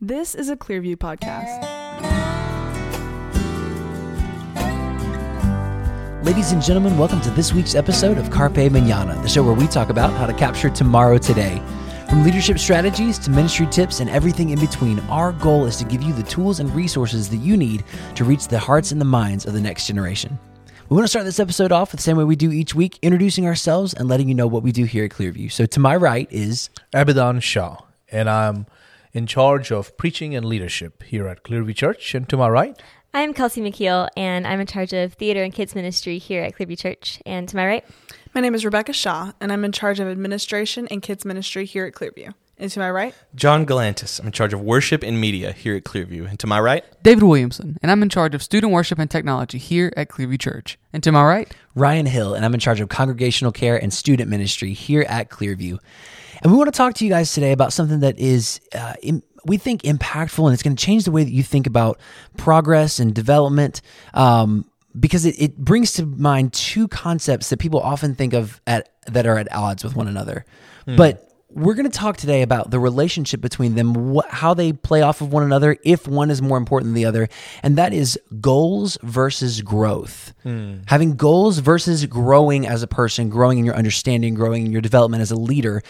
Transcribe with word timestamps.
This 0.00 0.36
is 0.36 0.48
a 0.48 0.54
Clearview 0.54 0.94
podcast. 0.94 1.58
Ladies 6.24 6.52
and 6.52 6.62
gentlemen, 6.62 6.96
welcome 6.96 7.20
to 7.22 7.30
this 7.30 7.52
week's 7.52 7.74
episode 7.74 8.16
of 8.16 8.30
Carpe 8.30 8.70
Manana, 8.70 9.20
the 9.22 9.28
show 9.28 9.42
where 9.42 9.54
we 9.54 9.66
talk 9.66 9.88
about 9.88 10.12
how 10.12 10.26
to 10.26 10.32
capture 10.32 10.70
tomorrow 10.70 11.18
today. 11.18 11.60
From 12.08 12.22
leadership 12.22 12.60
strategies 12.60 13.18
to 13.18 13.30
ministry 13.32 13.66
tips 13.66 13.98
and 13.98 14.08
everything 14.08 14.50
in 14.50 14.60
between, 14.60 15.00
our 15.08 15.32
goal 15.32 15.66
is 15.66 15.74
to 15.78 15.84
give 15.84 16.04
you 16.04 16.12
the 16.12 16.22
tools 16.22 16.60
and 16.60 16.72
resources 16.76 17.28
that 17.30 17.38
you 17.38 17.56
need 17.56 17.82
to 18.14 18.22
reach 18.22 18.46
the 18.46 18.58
hearts 18.60 18.92
and 18.92 19.00
the 19.00 19.04
minds 19.04 19.46
of 19.46 19.52
the 19.52 19.60
next 19.60 19.88
generation. 19.88 20.38
We 20.88 20.94
want 20.94 21.06
to 21.06 21.08
start 21.08 21.24
this 21.24 21.40
episode 21.40 21.72
off 21.72 21.90
the 21.90 21.98
same 21.98 22.16
way 22.16 22.22
we 22.22 22.36
do 22.36 22.52
each 22.52 22.72
week, 22.72 23.00
introducing 23.02 23.46
ourselves 23.46 23.94
and 23.94 24.08
letting 24.08 24.28
you 24.28 24.36
know 24.36 24.46
what 24.46 24.62
we 24.62 24.70
do 24.70 24.84
here 24.84 25.06
at 25.06 25.10
Clearview. 25.10 25.50
So, 25.50 25.66
to 25.66 25.80
my 25.80 25.96
right 25.96 26.28
is 26.30 26.70
Abidan 26.94 27.42
Shaw, 27.42 27.78
and 28.12 28.30
I'm 28.30 28.66
in 29.12 29.26
charge 29.26 29.70
of 29.72 29.96
preaching 29.96 30.34
and 30.34 30.44
leadership 30.44 31.02
here 31.02 31.28
at 31.28 31.42
Clearview 31.42 31.74
Church. 31.74 32.14
And 32.14 32.28
to 32.28 32.36
my 32.36 32.48
right, 32.48 32.80
I'm 33.14 33.32
Kelsey 33.32 33.60
McKeel, 33.62 34.08
and 34.16 34.46
I'm 34.46 34.60
in 34.60 34.66
charge 34.66 34.92
of 34.92 35.14
theater 35.14 35.42
and 35.42 35.52
kids 35.52 35.74
ministry 35.74 36.18
here 36.18 36.42
at 36.42 36.54
Clearview 36.56 36.78
Church. 36.78 37.20
And 37.24 37.48
to 37.48 37.56
my 37.56 37.66
right, 37.66 37.84
My 38.34 38.42
name 38.42 38.54
is 38.54 38.64
Rebecca 38.64 38.92
Shaw, 38.92 39.32
and 39.40 39.52
I'm 39.52 39.64
in 39.64 39.72
charge 39.72 39.98
of 39.98 40.08
administration 40.08 40.86
and 40.90 41.00
kids 41.02 41.24
ministry 41.24 41.64
here 41.64 41.86
at 41.86 41.94
Clearview. 41.94 42.34
And 42.60 42.70
to 42.72 42.80
my 42.80 42.90
right, 42.90 43.14
John 43.36 43.64
Galantis. 43.64 44.18
I'm 44.18 44.26
in 44.26 44.32
charge 44.32 44.52
of 44.52 44.60
worship 44.60 45.04
and 45.04 45.20
media 45.20 45.52
here 45.52 45.76
at 45.76 45.84
Clearview. 45.84 46.28
And 46.28 46.40
to 46.40 46.46
my 46.46 46.60
right, 46.60 46.84
David 47.02 47.22
Williamson, 47.22 47.78
and 47.80 47.90
I'm 47.90 48.02
in 48.02 48.08
charge 48.08 48.34
of 48.34 48.42
student 48.42 48.72
worship 48.72 48.98
and 48.98 49.10
technology 49.10 49.58
here 49.58 49.92
at 49.96 50.08
Clearview 50.08 50.40
Church. 50.40 50.76
And 50.92 51.02
to 51.04 51.12
my 51.12 51.24
right, 51.24 51.52
Ryan 51.76 52.06
Hill, 52.06 52.34
and 52.34 52.44
I'm 52.44 52.54
in 52.54 52.60
charge 52.60 52.80
of 52.80 52.88
congregational 52.88 53.52
care 53.52 53.80
and 53.80 53.92
student 53.92 54.28
ministry 54.28 54.72
here 54.72 55.06
at 55.08 55.30
Clearview. 55.30 55.78
And 56.42 56.52
we 56.52 56.58
want 56.58 56.72
to 56.72 56.76
talk 56.76 56.94
to 56.94 57.04
you 57.04 57.10
guys 57.10 57.32
today 57.32 57.52
about 57.52 57.72
something 57.72 58.00
that 58.00 58.18
is, 58.18 58.60
uh, 58.74 58.94
im- 59.02 59.22
we 59.44 59.56
think, 59.56 59.82
impactful, 59.82 60.44
and 60.44 60.52
it's 60.54 60.62
going 60.62 60.76
to 60.76 60.84
change 60.84 61.04
the 61.04 61.10
way 61.10 61.24
that 61.24 61.32
you 61.32 61.42
think 61.42 61.66
about 61.66 61.98
progress 62.36 62.98
and 63.00 63.14
development. 63.14 63.80
Um, 64.14 64.64
because 64.98 65.24
it, 65.26 65.36
it 65.40 65.56
brings 65.56 65.92
to 65.94 66.06
mind 66.06 66.52
two 66.52 66.88
concepts 66.88 67.50
that 67.50 67.58
people 67.58 67.78
often 67.80 68.14
think 68.14 68.32
of 68.32 68.60
at 68.66 68.88
that 69.06 69.26
are 69.26 69.38
at 69.38 69.52
odds 69.54 69.84
with 69.84 69.94
one 69.94 70.08
another. 70.08 70.44
But 70.86 71.24
we're 71.50 71.74
going 71.74 71.88
to 71.90 71.96
talk 71.98 72.16
today 72.16 72.42
about 72.42 72.70
the 72.70 72.78
relationship 72.80 73.40
between 73.40 73.74
them, 73.74 74.14
wh- 74.16 74.28
how 74.28 74.54
they 74.54 74.72
play 74.72 75.00
off 75.02 75.20
of 75.20 75.32
one 75.32 75.42
another, 75.42 75.76
if 75.84 76.06
one 76.08 76.30
is 76.30 76.42
more 76.42 76.56
important 76.58 76.88
than 76.88 76.94
the 76.94 77.04
other, 77.04 77.28
and 77.62 77.76
that 77.78 77.92
is 77.94 78.18
goals 78.40 78.98
versus 79.02 79.60
growth. 79.62 80.32
Having 80.86 81.16
goals 81.16 81.58
versus 81.58 82.04
growing 82.06 82.66
as 82.66 82.82
a 82.82 82.86
person, 82.86 83.28
growing 83.28 83.58
in 83.58 83.64
your 83.64 83.76
understanding, 83.76 84.34
growing 84.34 84.66
in 84.66 84.72
your 84.72 84.82
development 84.82 85.20
as 85.22 85.30
a 85.30 85.36
leader. 85.36 85.82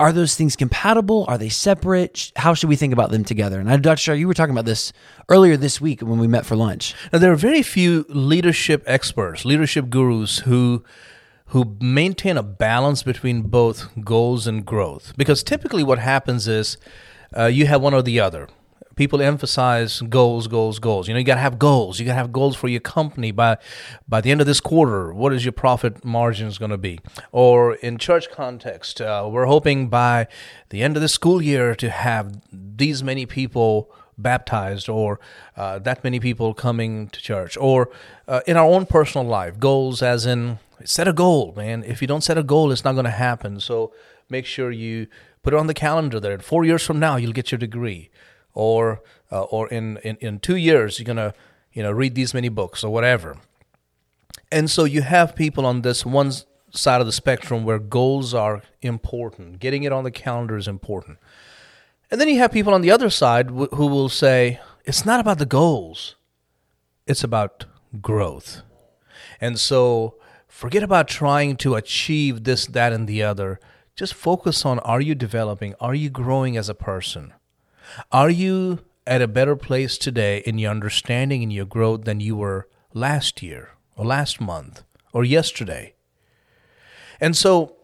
Are 0.00 0.12
those 0.12 0.36
things 0.36 0.54
compatible? 0.54 1.24
Are 1.26 1.36
they 1.38 1.48
separate? 1.48 2.30
How 2.36 2.54
should 2.54 2.68
we 2.68 2.76
think 2.76 2.92
about 2.92 3.10
them 3.10 3.24
together? 3.24 3.58
And 3.58 3.68
I, 3.68 3.76
Dr. 3.78 3.98
Shaw, 3.98 4.12
you 4.12 4.28
were 4.28 4.34
talking 4.34 4.54
about 4.54 4.64
this 4.64 4.92
earlier 5.28 5.56
this 5.56 5.80
week 5.80 6.02
when 6.02 6.20
we 6.20 6.28
met 6.28 6.46
for 6.46 6.54
lunch. 6.54 6.94
now 7.12 7.18
there 7.18 7.32
are 7.32 7.36
very 7.36 7.62
few 7.62 8.06
leadership 8.08 8.84
experts, 8.86 9.44
leadership 9.44 9.90
gurus 9.90 10.38
who 10.40 10.84
who 11.52 11.76
maintain 11.80 12.36
a 12.36 12.42
balance 12.42 13.02
between 13.02 13.40
both 13.42 13.88
goals 14.04 14.46
and 14.46 14.66
growth. 14.66 15.14
Because 15.16 15.42
typically, 15.42 15.82
what 15.82 15.98
happens 15.98 16.46
is 16.46 16.76
uh, 17.36 17.46
you 17.46 17.66
have 17.66 17.80
one 17.80 17.94
or 17.94 18.02
the 18.02 18.20
other. 18.20 18.48
People 18.98 19.22
emphasize 19.22 20.00
goals, 20.00 20.48
goals, 20.48 20.80
goals. 20.80 21.06
You 21.06 21.14
know, 21.14 21.18
you 21.18 21.24
got 21.24 21.36
to 21.36 21.40
have 21.40 21.56
goals. 21.56 22.00
You 22.00 22.04
got 22.04 22.14
to 22.14 22.16
have 22.16 22.32
goals 22.32 22.56
for 22.56 22.66
your 22.66 22.80
company 22.80 23.30
by 23.30 23.56
by 24.08 24.20
the 24.20 24.32
end 24.32 24.40
of 24.40 24.48
this 24.48 24.58
quarter. 24.58 25.14
What 25.14 25.32
is 25.32 25.44
your 25.44 25.52
profit 25.52 26.04
margins 26.04 26.58
going 26.58 26.72
to 26.72 26.78
be? 26.78 26.98
Or 27.30 27.76
in 27.76 27.98
church 27.98 28.28
context, 28.28 29.00
uh, 29.00 29.28
we're 29.30 29.46
hoping 29.46 29.88
by 29.88 30.26
the 30.70 30.82
end 30.82 30.96
of 30.96 31.02
the 31.02 31.08
school 31.08 31.40
year 31.40 31.76
to 31.76 31.90
have 31.90 32.40
these 32.50 33.04
many 33.04 33.24
people 33.24 33.88
baptized 34.18 34.88
or 34.88 35.20
uh, 35.56 35.78
that 35.78 36.02
many 36.02 36.18
people 36.18 36.52
coming 36.52 37.08
to 37.10 37.20
church 37.20 37.56
or 37.56 37.90
uh, 38.26 38.40
in 38.48 38.56
our 38.56 38.66
own 38.66 38.84
personal 38.84 39.24
life 39.24 39.60
goals 39.60 40.02
as 40.02 40.26
in 40.26 40.58
set 40.84 41.06
a 41.06 41.12
goal 41.12 41.54
man 41.56 41.84
if 41.84 42.02
you 42.02 42.08
don't 42.08 42.24
set 42.24 42.36
a 42.36 42.42
goal 42.42 42.72
it's 42.72 42.82
not 42.82 42.94
going 42.94 43.04
to 43.04 43.12
happen 43.12 43.60
so 43.60 43.92
make 44.28 44.44
sure 44.44 44.72
you 44.72 45.06
put 45.44 45.54
it 45.54 45.56
on 45.56 45.68
the 45.68 45.74
calendar 45.74 46.18
there 46.18 46.36
four 46.40 46.64
years 46.64 46.82
from 46.82 46.98
now 46.98 47.14
you'll 47.14 47.32
get 47.32 47.52
your 47.52 47.60
degree 47.60 48.10
or 48.66 49.00
uh, 49.32 49.42
or 49.54 49.68
in, 49.68 49.96
in 49.98 50.16
in 50.26 50.38
two 50.38 50.56
years 50.56 50.98
you're 50.98 51.14
to 51.14 51.32
you 51.72 51.82
know 51.82 51.92
read 51.92 52.14
these 52.14 52.34
many 52.34 52.50
books 52.50 52.84
or 52.84 52.90
whatever 52.92 53.36
and 54.50 54.70
so 54.70 54.84
you 54.84 55.02
have 55.02 55.34
people 55.34 55.64
on 55.64 55.82
this 55.82 56.04
one 56.04 56.32
side 56.70 57.00
of 57.00 57.06
the 57.06 57.12
spectrum 57.12 57.64
where 57.64 57.78
goals 57.78 58.34
are 58.34 58.62
important 58.82 59.58
getting 59.58 59.82
it 59.84 59.92
on 59.92 60.04
the 60.04 60.10
calendar 60.10 60.56
is 60.56 60.68
important 60.68 61.18
and 62.10 62.20
then 62.20 62.28
you 62.28 62.38
have 62.38 62.52
people 62.52 62.74
on 62.74 62.80
the 62.80 62.90
other 62.90 63.10
side 63.10 63.50
wh- 63.50 63.74
who 63.74 63.86
will 63.86 64.08
say, 64.08 64.60
it's 64.84 65.04
not 65.04 65.20
about 65.20 65.38
the 65.38 65.46
goals, 65.46 66.16
it's 67.06 67.22
about 67.22 67.66
growth. 68.00 68.62
And 69.40 69.58
so 69.58 70.16
forget 70.46 70.82
about 70.82 71.08
trying 71.08 71.56
to 71.56 71.74
achieve 71.74 72.44
this, 72.44 72.66
that, 72.66 72.92
and 72.92 73.06
the 73.06 73.22
other. 73.22 73.60
Just 73.94 74.14
focus 74.14 74.64
on 74.64 74.78
are 74.80 75.00
you 75.00 75.14
developing? 75.14 75.74
Are 75.80 75.94
you 75.94 76.08
growing 76.08 76.56
as 76.56 76.68
a 76.68 76.74
person? 76.74 77.34
Are 78.12 78.30
you 78.30 78.80
at 79.06 79.22
a 79.22 79.28
better 79.28 79.56
place 79.56 79.96
today 79.98 80.38
in 80.44 80.58
your 80.58 80.70
understanding 80.70 81.42
and 81.42 81.52
your 81.52 81.64
growth 81.64 82.04
than 82.04 82.20
you 82.20 82.36
were 82.36 82.68
last 82.92 83.42
year 83.42 83.70
or 83.96 84.04
last 84.04 84.40
month 84.40 84.82
or 85.12 85.24
yesterday? 85.24 85.94
And 87.20 87.36
so, 87.36 87.76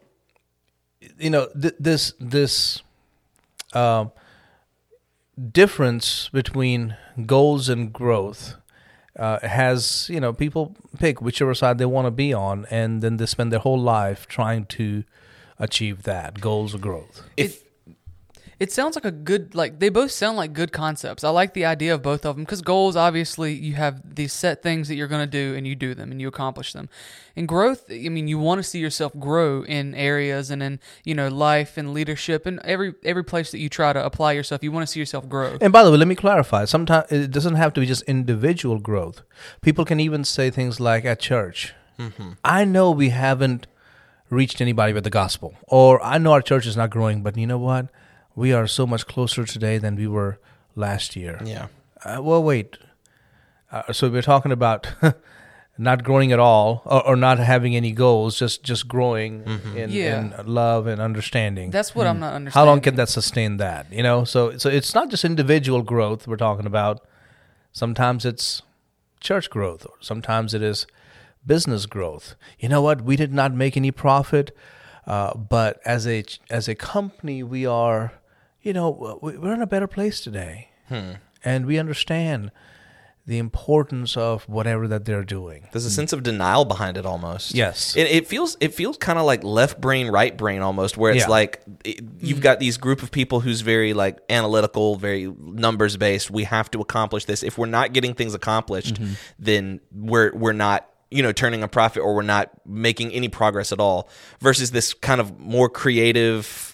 you 1.19 1.31
know, 1.31 1.49
th- 1.61 1.75
this, 1.79 2.15
this, 2.21 2.83
uh, 3.73 4.07
difference 5.53 6.29
between 6.29 6.97
goals 7.27 7.69
and 7.69 7.93
growth 7.93 8.57
uh, 9.19 9.39
has 9.47 10.09
you 10.11 10.21
know 10.21 10.33
people 10.33 10.77
pick 10.99 11.21
whichever 11.21 11.55
side 11.55 11.79
they 11.79 11.85
want 11.85 12.07
to 12.07 12.11
be 12.11 12.33
on 12.33 12.67
and 12.71 13.03
then 13.03 13.17
they 13.17 13.27
spend 13.27 13.53
their 13.53 13.61
whole 13.61 13.81
life 13.81 14.27
trying 14.27 14.65
to 14.65 15.05
achieve 15.59 16.03
that 16.03 16.41
goals 16.41 16.75
or 16.75 16.79
growth 16.79 17.23
if 17.37 17.63
it 18.61 18.71
sounds 18.71 18.95
like 18.95 19.05
a 19.05 19.11
good 19.11 19.55
like 19.55 19.81
they 19.81 19.89
both 19.89 20.11
sound 20.11 20.37
like 20.37 20.53
good 20.53 20.73
concepts. 20.73 21.25
I 21.25 21.31
like 21.31 21.55
the 21.55 21.65
idea 21.65 21.95
of 21.95 22.03
both 22.03 22.25
of 22.25 22.37
them 22.37 22.45
because 22.45 22.63
goals 22.63 22.97
obviously 22.97 23.53
you 23.53 23.75
have 23.75 24.15
these 24.15 24.33
set 24.33 24.63
things 24.63 24.89
that 24.89 24.95
you're 24.95 25.09
going 25.09 25.23
to 25.23 25.31
do 25.31 25.57
and 25.57 25.67
you 25.67 25.75
do 25.75 25.95
them 25.95 26.13
and 26.13 26.21
you 26.21 26.29
accomplish 26.29 26.73
them. 26.73 26.89
And 27.37 27.49
growth, 27.49 27.87
I 27.91 28.09
mean, 28.09 28.29
you 28.29 28.39
want 28.39 28.61
to 28.61 28.63
see 28.63 28.79
yourself 28.79 29.13
grow 29.19 29.65
in 29.65 29.95
areas 29.95 30.51
and 30.51 30.63
in 30.63 30.81
you 31.05 31.15
know 31.15 31.29
life 31.29 31.77
and 31.77 31.93
leadership 31.93 32.47
and 32.47 32.61
every 32.61 32.95
every 33.03 33.25
place 33.25 33.51
that 33.51 33.59
you 33.59 33.69
try 33.69 33.93
to 33.93 34.05
apply 34.05 34.33
yourself. 34.33 34.63
You 34.63 34.73
want 34.73 34.87
to 34.87 34.93
see 34.93 35.01
yourself 35.01 35.29
grow. 35.29 35.59
and 35.61 35.73
by 35.73 35.83
the 35.83 35.91
way 35.91 35.97
let 35.97 36.09
me 36.09 36.15
clarify 36.15 36.65
sometimes 36.65 37.11
it 37.11 37.31
doesn't 37.31 37.55
have 37.55 37.73
to 37.73 37.81
be 37.81 37.87
just 37.87 38.03
individual 38.03 38.79
growth 38.79 39.23
people 39.61 39.85
can 39.85 40.01
even 40.01 40.25
say 40.25 40.51
things 40.51 40.81
like 40.81 41.05
at 41.05 41.21
church 41.21 41.75
mm-hmm. 41.99 42.33
i 42.45 42.65
know 42.65 42.91
we 42.91 43.11
haven't 43.11 43.67
reached 44.31 44.61
anybody 44.61 44.93
with 44.93 45.05
the 45.05 45.11
gospel 45.11 45.55
or 45.69 46.03
i 46.03 46.19
know 46.19 46.33
our 46.33 46.43
church 46.43 46.67
is 46.67 46.77
not 46.77 46.91
growing 46.91 47.23
but 47.23 47.37
you 47.37 47.47
know 47.47 47.59
what 47.59 47.89
we 48.37 48.53
are 48.53 48.67
so 48.67 48.87
much 48.87 49.07
closer 49.07 49.45
today 49.45 49.79
than 49.79 49.97
we 49.97 50.07
were 50.07 50.39
last 50.77 51.17
year 51.17 51.41
yeah, 51.45 51.67
Uh, 52.05 52.21
well, 52.23 52.43
wait. 52.43 52.79
Uh, 53.73 53.93
so 53.93 54.09
we're 54.11 54.23
talking 54.23 54.53
about 54.53 54.87
not 55.79 56.05
growing 56.05 56.33
at 56.33 56.39
all, 56.39 56.83
or, 56.85 57.07
or 57.09 57.17
not 57.17 57.39
having 57.39 57.75
any 57.77 57.93
goals, 57.93 58.39
just 58.39 58.63
just 58.63 58.87
growing 58.89 59.43
in, 59.77 59.91
Yeah. 59.91 60.21
in 60.21 60.35
love 60.47 60.87
and 60.87 61.01
understanding. 61.01 61.71
That's 61.73 61.95
what 61.95 62.07
I'm 62.07 62.21
not 62.21 62.35
understanding. 62.35 62.67
How 62.67 62.71
long 62.71 62.81
can 62.81 62.95
that 62.97 63.09
sustain 63.09 63.57
that? 63.59 63.87
You 63.93 64.03
know, 64.03 64.25
so 64.25 64.59
so 64.59 64.69
it's 64.69 64.95
not 64.95 65.11
just 65.11 65.25
individual 65.25 65.83
growth 65.83 66.27
we're 66.29 66.37
talking 66.49 66.67
about. 66.67 67.01
Sometimes 67.73 68.25
it's 68.25 68.63
church 69.21 69.49
growth, 69.51 69.87
or 69.87 69.95
sometimes 70.01 70.55
it 70.55 70.63
is 70.63 70.87
business 71.47 71.87
growth. 71.87 72.37
You 72.59 72.69
know 72.69 72.83
what? 72.83 73.01
We 73.03 73.17
did 73.17 73.33
not 73.33 73.53
make 73.53 73.77
any 73.77 73.91
profit, 73.91 74.57
uh, 75.07 75.35
but 75.37 75.81
as 75.85 76.07
a 76.07 76.23
as 76.51 76.69
a 76.69 76.75
company, 76.75 77.43
we 77.43 77.67
are, 77.67 78.13
you 78.65 78.73
know, 78.73 79.19
we- 79.23 79.39
we're 79.39 79.55
in 79.55 79.63
a 79.63 79.67
better 79.67 79.87
place 79.87 80.21
today, 80.21 80.69
hmm. 80.89 81.13
and 81.45 81.67
we 81.67 81.79
understand 81.79 82.51
the 83.27 83.39
importance 83.39 84.19
of 84.19 84.45
whatever 84.45 84.87
that 84.87 85.07
they're 85.07 85.25
doing. 85.25 85.67
there's 85.73 85.87
a 85.87 85.91
sense 85.91 86.13
of 86.13 86.23
denial 86.23 86.65
behind 86.67 86.99
it 86.99 87.07
almost. 87.07 87.55
Yes. 87.55 87.97
it, 87.97 88.07
it 88.09 88.27
feels 88.27 88.57
it 88.61 88.75
feels 88.75 88.99
kind 88.99 89.19
of 89.19 89.25
like 89.25 89.43
left 89.43 89.81
brain, 89.81 90.09
right 90.09 90.37
brain 90.37 90.61
almost, 90.61 90.99
where 90.99 91.11
it's 91.13 91.25
Yeah. 91.25 91.29
like 91.31 91.63
it, 91.85 92.01
you've 92.21 92.39
mm. 92.39 92.43
got 92.43 92.61
these 92.61 92.77
group 92.77 93.03
of 93.03 93.11
people 93.11 93.41
who's 93.41 93.63
very 93.63 93.95
like 93.95 94.19
analytical, 94.29 94.97
very 94.97 95.33
numbers 95.41 95.97
based. 95.97 96.31
We 96.31 96.45
have 96.45 96.71
to 96.73 96.81
accomplish 96.81 97.25
this. 97.25 97.43
If 97.43 97.57
we're 97.57 97.67
not 97.67 97.95
getting 97.95 98.13
things 98.13 98.35
accomplished, 98.35 98.97
mm-hmm. 98.97 99.15
then 99.39 99.81
we're 99.91 100.35
we're 100.35 100.53
not 100.53 100.87
you 101.11 101.23
know 101.23 101.33
turning 101.33 101.63
a 101.63 101.69
profit 101.69 102.03
or 102.03 102.15
we're 102.15 102.23
not 102.23 102.51
making 102.67 103.11
any 103.13 103.29
progress 103.29 103.73
at 103.73 103.81
all. 103.81 104.11
Versus 104.41 104.71
this 104.71 104.93
kind 104.93 105.21
of 105.21 105.39
more 105.41 105.71
creative 105.71 106.74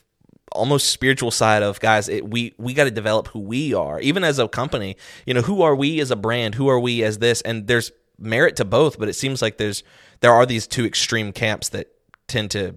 almost 0.52 0.88
spiritual 0.88 1.31
side 1.31 1.62
of 1.62 1.79
guys 1.81 2.08
it, 2.08 2.29
we 2.29 2.52
we 2.58 2.75
got 2.75 2.85
to 2.85 2.91
develop 2.91 3.29
who 3.29 3.38
we 3.38 3.73
are 3.73 4.00
even 4.00 4.25
as 4.25 4.38
a 4.38 4.49
company 4.49 4.97
you 5.26 5.32
know 5.32 5.43
who 5.43 5.62
are 5.62 5.76
we 5.76 6.00
as 6.00 6.11
a 6.11 6.17
brand 6.17 6.55
who 6.56 6.69
are 6.69 6.81
we 6.81 7.02
as 7.05 7.19
this 7.19 7.41
and 7.43 7.67
there's 7.67 7.93
merit 8.19 8.56
to 8.56 8.64
both 8.64 8.99
but 8.99 9.08
it 9.08 9.14
seems 9.14 9.41
like 9.41 9.58
there's 9.58 9.82
there 10.20 10.32
are 10.32 10.44
these 10.44 10.67
two 10.67 10.85
extreme 10.85 11.32
camps 11.32 11.69
that 11.69 11.88
tend 12.26 12.50
to 12.50 12.75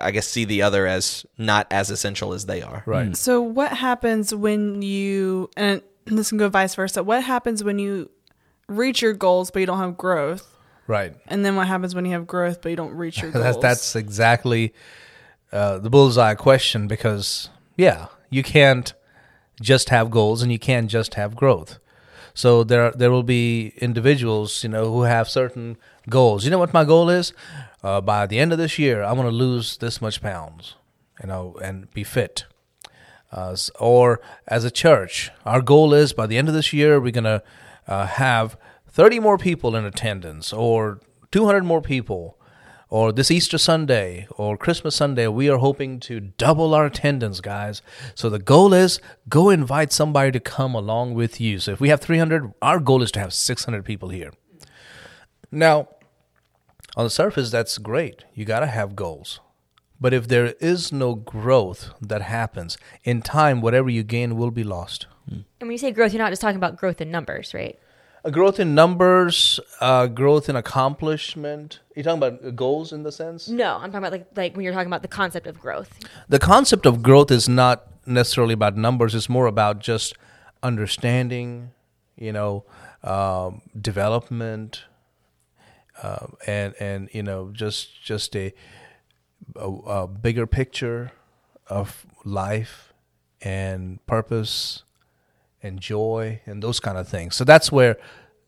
I 0.00 0.10
guess 0.10 0.26
see 0.26 0.44
the 0.44 0.62
other 0.62 0.86
as 0.86 1.26
not 1.36 1.66
as 1.70 1.90
essential 1.90 2.32
as 2.32 2.46
they 2.46 2.62
are. 2.62 2.82
Right. 2.86 3.16
So 3.16 3.40
what 3.40 3.72
happens 3.72 4.34
when 4.34 4.82
you 4.82 5.50
and 5.56 5.82
this 6.04 6.28
can 6.28 6.38
go 6.38 6.48
vice 6.48 6.74
versa? 6.74 7.02
What 7.02 7.24
happens 7.24 7.64
when 7.64 7.78
you 7.78 8.10
reach 8.68 9.02
your 9.02 9.12
goals 9.12 9.50
but 9.50 9.60
you 9.60 9.66
don't 9.66 9.78
have 9.78 9.96
growth? 9.96 10.46
Right. 10.86 11.14
And 11.28 11.44
then 11.44 11.56
what 11.56 11.66
happens 11.66 11.94
when 11.94 12.04
you 12.04 12.12
have 12.12 12.26
growth 12.26 12.62
but 12.62 12.70
you 12.70 12.76
don't 12.76 12.94
reach 12.94 13.20
your 13.22 13.30
goals? 13.32 13.44
That's 13.44 13.58
that's 13.58 13.96
exactly 13.96 14.74
uh, 15.52 15.78
the 15.78 15.90
bullseye 15.90 16.34
question 16.34 16.86
because 16.86 17.50
yeah, 17.76 18.06
you 18.28 18.42
can't 18.42 18.92
just 19.60 19.88
have 19.90 20.10
goals 20.10 20.42
and 20.42 20.50
you 20.52 20.58
can't 20.58 20.90
just 20.90 21.14
have 21.14 21.36
growth. 21.36 21.78
So 22.34 22.64
there 22.64 22.90
there 22.92 23.10
will 23.10 23.24
be 23.24 23.72
individuals 23.78 24.62
you 24.62 24.70
know 24.70 24.92
who 24.92 25.02
have 25.02 25.28
certain 25.28 25.76
goals. 26.08 26.44
You 26.44 26.50
know 26.50 26.58
what 26.58 26.74
my 26.74 26.84
goal 26.84 27.10
is? 27.10 27.32
Uh, 27.82 28.00
by 28.00 28.26
the 28.26 28.38
end 28.38 28.52
of 28.52 28.58
this 28.58 28.78
year, 28.78 29.02
I 29.02 29.12
want 29.12 29.28
to 29.28 29.34
lose 29.34 29.78
this 29.78 30.00
much 30.00 30.20
pounds, 30.22 30.74
you 31.22 31.28
know, 31.28 31.56
and 31.62 31.90
be 31.92 32.04
fit. 32.04 32.44
Uh, 33.32 33.56
or 33.78 34.20
as 34.48 34.64
a 34.64 34.70
church, 34.70 35.30
our 35.46 35.62
goal 35.62 35.94
is 35.94 36.12
by 36.12 36.26
the 36.26 36.36
end 36.36 36.48
of 36.48 36.54
this 36.54 36.72
year, 36.72 37.00
we're 37.00 37.12
going 37.12 37.24
to 37.24 37.42
uh, 37.86 38.06
have 38.06 38.56
30 38.88 39.20
more 39.20 39.38
people 39.38 39.76
in 39.76 39.84
attendance, 39.84 40.52
or 40.52 41.00
200 41.30 41.64
more 41.64 41.80
people, 41.80 42.36
or 42.90 43.12
this 43.12 43.30
Easter 43.30 43.56
Sunday, 43.56 44.26
or 44.36 44.56
Christmas 44.56 44.96
Sunday, 44.96 45.28
we 45.28 45.48
are 45.48 45.58
hoping 45.58 46.00
to 46.00 46.20
double 46.20 46.74
our 46.74 46.86
attendance, 46.86 47.40
guys. 47.40 47.82
So 48.16 48.28
the 48.28 48.40
goal 48.40 48.74
is 48.74 49.00
go 49.28 49.48
invite 49.48 49.92
somebody 49.92 50.32
to 50.32 50.40
come 50.40 50.74
along 50.74 51.14
with 51.14 51.40
you. 51.40 51.60
So 51.60 51.70
if 51.70 51.80
we 51.80 51.88
have 51.88 52.00
300, 52.00 52.52
our 52.60 52.80
goal 52.80 53.02
is 53.02 53.12
to 53.12 53.20
have 53.20 53.32
600 53.32 53.84
people 53.84 54.08
here. 54.08 54.32
Now, 55.52 55.88
on 56.96 57.04
the 57.04 57.10
surface, 57.10 57.50
that's 57.50 57.78
great. 57.78 58.24
You 58.34 58.44
got 58.44 58.60
to 58.60 58.66
have 58.66 58.96
goals. 58.96 59.38
But 60.00 60.12
if 60.12 60.26
there 60.26 60.54
is 60.60 60.90
no 60.92 61.14
growth 61.14 61.90
that 62.00 62.22
happens, 62.22 62.76
in 63.04 63.22
time, 63.22 63.60
whatever 63.60 63.88
you 63.88 64.02
gain 64.02 64.36
will 64.36 64.50
be 64.50 64.64
lost. 64.64 65.06
And 65.28 65.44
when 65.60 65.70
you 65.70 65.78
say 65.78 65.92
growth, 65.92 66.12
you're 66.12 66.22
not 66.22 66.30
just 66.30 66.42
talking 66.42 66.56
about 66.56 66.76
growth 66.76 67.00
in 67.00 67.10
numbers, 67.10 67.54
right? 67.54 67.78
A 68.22 68.30
growth 68.30 68.60
in 68.60 68.74
numbers, 68.74 69.58
uh, 69.80 70.06
growth 70.06 70.48
in 70.48 70.56
accomplishment. 70.56 71.80
You're 71.96 72.04
talking 72.04 72.18
about 72.18 72.54
goals 72.54 72.92
in 72.92 73.02
the 73.02 73.12
sense? 73.12 73.48
No, 73.48 73.76
I'm 73.76 73.90
talking 73.90 74.06
about 74.06 74.12
like 74.12 74.26
like 74.36 74.56
when 74.56 74.64
you're 74.64 74.74
talking 74.74 74.88
about 74.88 75.02
the 75.02 75.08
concept 75.08 75.46
of 75.46 75.58
growth. 75.58 75.90
The 76.28 76.38
concept 76.38 76.84
of 76.84 77.02
growth 77.02 77.30
is 77.30 77.48
not 77.48 77.86
necessarily 78.04 78.52
about 78.52 78.76
numbers. 78.76 79.14
It's 79.14 79.28
more 79.30 79.46
about 79.46 79.78
just 79.78 80.14
understanding, 80.62 81.70
you 82.16 82.32
know, 82.32 82.64
um, 83.02 83.62
development, 83.80 84.84
uh, 86.02 86.26
and 86.46 86.74
and 86.78 87.08
you 87.12 87.22
know, 87.22 87.50
just 87.52 88.02
just 88.04 88.36
a, 88.36 88.52
a 89.56 89.68
a 89.68 90.06
bigger 90.06 90.46
picture 90.46 91.12
of 91.68 92.04
life 92.24 92.92
and 93.40 94.04
purpose 94.06 94.82
and 95.62 95.80
joy 95.80 96.40
and 96.46 96.62
those 96.62 96.80
kind 96.80 96.98
of 96.98 97.08
things. 97.08 97.36
So 97.36 97.44
that's 97.44 97.70
where 97.70 97.96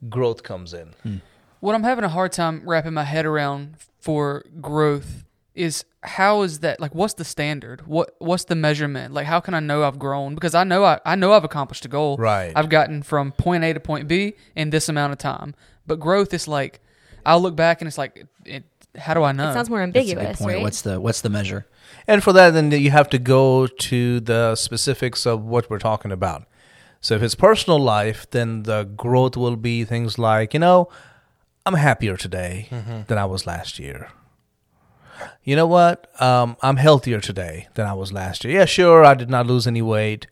growth 0.09 0.43
comes 0.43 0.73
in. 0.73 0.89
Hmm. 1.03 1.17
What 1.61 1.75
I'm 1.75 1.85
having 1.85 2.05
a 2.05 2.09
hard 2.09 2.33
time 2.33 2.63
wrapping 2.65 2.93
my 2.95 3.05
head 3.05 3.25
around 3.25 3.77
for 4.01 4.45
growth 4.61 5.25
is 5.55 5.85
how 6.03 6.43
is 6.43 6.61
that 6.61 6.81
like 6.81 6.95
what's 6.95 7.15
the 7.15 7.25
standard? 7.25 7.87
What 7.87 8.17
what's 8.19 8.45
the 8.45 8.55
measurement? 8.57 9.15
Like 9.15 9.27
how 9.27 9.39
can 9.39 9.55
I 9.55 9.61
know 9.61 9.85
I've 9.85 9.99
grown? 9.99 10.35
Because 10.35 10.55
I 10.55 10.65
know 10.65 10.85
I, 10.85 10.99
I 11.05 11.15
know 11.15 11.33
I've 11.33 11.45
accomplished 11.45 11.85
a 11.85 11.89
goal. 11.89 12.17
Right. 12.17 12.53
I've 12.57 12.69
gotten 12.69 13.03
from 13.03 13.33
point 13.33 13.63
A 13.63 13.73
to 13.73 13.81
point 13.81 14.09
B 14.09 14.35
in 14.57 14.71
this 14.71 14.89
amount 14.89 15.13
of 15.13 15.19
time. 15.19 15.55
But 15.87 16.01
growth 16.01 16.35
is 16.35 16.49
like 16.49 16.81
I'll 17.25 17.41
look 17.41 17.55
back 17.55 17.81
and 17.81 17.87
it's 17.87 17.99
like 17.99 18.27
it, 18.45 18.65
how 18.97 19.15
do 19.15 19.23
I 19.23 19.33
know? 19.33 19.51
It 19.51 19.55
sounds 19.55 19.71
more 19.71 19.79
That's 19.79 19.95
a 19.95 19.99
ambiguous, 20.01 20.39
good 20.39 20.45
point. 20.45 20.55
right? 20.57 20.63
What's 20.63 20.83
the 20.83 21.01
what's 21.01 21.21
the 21.21 21.31
measure? 21.31 21.67
And 22.07 22.23
for 22.23 22.33
that, 22.33 22.51
then 22.51 22.71
you 22.73 22.91
have 22.91 23.09
to 23.11 23.19
go 23.19 23.67
to 23.67 24.21
the 24.21 24.57
specifics 24.57 25.27
of 25.27 25.45
what 25.45 25.71
we're 25.71 25.79
talking 25.79 26.11
about. 26.11 26.47
So 27.03 27.15
if 27.17 27.23
it's 27.23 27.35
personal 27.35 27.79
life, 27.81 28.31
then 28.31 28.63
the 28.63 28.85
growth 28.85 29.37
will 29.37 29.57
be 29.57 29.85
things 29.85 30.19
like, 30.19 30.55
you 30.55 30.61
know, 30.61 30.89
I'm 31.67 31.75
happier 31.75 32.17
today 32.17 32.69
than 33.09 33.19
I 33.19 33.25
was 33.27 33.47
last 33.47 33.79
year. 33.79 34.09
You 35.45 35.57
know 35.57 35.67
what? 35.67 36.09
Um, 36.23 36.57
I'm 36.63 36.77
healthier 36.77 37.21
today 37.21 37.69
than 37.75 37.87
I 37.87 37.93
was 37.93 38.13
last 38.13 38.45
year. 38.45 38.55
Yeah, 38.61 38.65
sure, 38.65 39.05
I 39.05 39.15
did 39.15 39.29
not 39.29 39.47
lose 39.47 39.67
any 39.67 39.83
weight, 39.83 40.27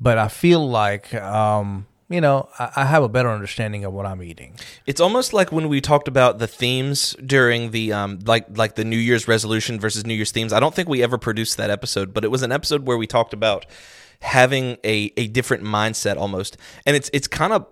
but 0.00 0.18
I 0.18 0.28
feel 0.28 0.66
like, 0.68 1.14
um, 1.14 1.86
you 2.08 2.20
know, 2.20 2.48
I, 2.58 2.70
I 2.76 2.84
have 2.86 3.02
a 3.02 3.08
better 3.08 3.30
understanding 3.30 3.84
of 3.84 3.92
what 3.92 4.06
I'm 4.06 4.22
eating. 4.22 4.58
It's 4.86 5.00
almost 5.00 5.32
like 5.32 5.52
when 5.52 5.68
we 5.68 5.80
talked 5.80 6.08
about 6.08 6.38
the 6.38 6.46
themes 6.46 7.14
during 7.24 7.70
the 7.72 7.92
um 7.92 8.20
like 8.24 8.46
like 8.56 8.74
the 8.74 8.84
New 8.84 8.98
Year's 8.98 9.26
resolution 9.28 9.80
versus 9.80 10.06
New 10.06 10.14
Year's 10.14 10.30
themes. 10.32 10.52
I 10.52 10.60
don't 10.60 10.74
think 10.74 10.88
we 10.88 11.02
ever 11.02 11.18
produced 11.18 11.56
that 11.56 11.70
episode, 11.70 12.14
but 12.14 12.24
it 12.24 12.30
was 12.30 12.42
an 12.42 12.52
episode 12.52 12.86
where 12.86 12.96
we 12.96 13.06
talked 13.06 13.32
about 13.34 13.66
having 14.20 14.76
a 14.84 15.12
a 15.16 15.28
different 15.28 15.62
mindset 15.62 16.16
almost. 16.16 16.56
And 16.84 16.96
it's 16.96 17.10
it's 17.12 17.28
kind 17.28 17.52
of 17.52 17.66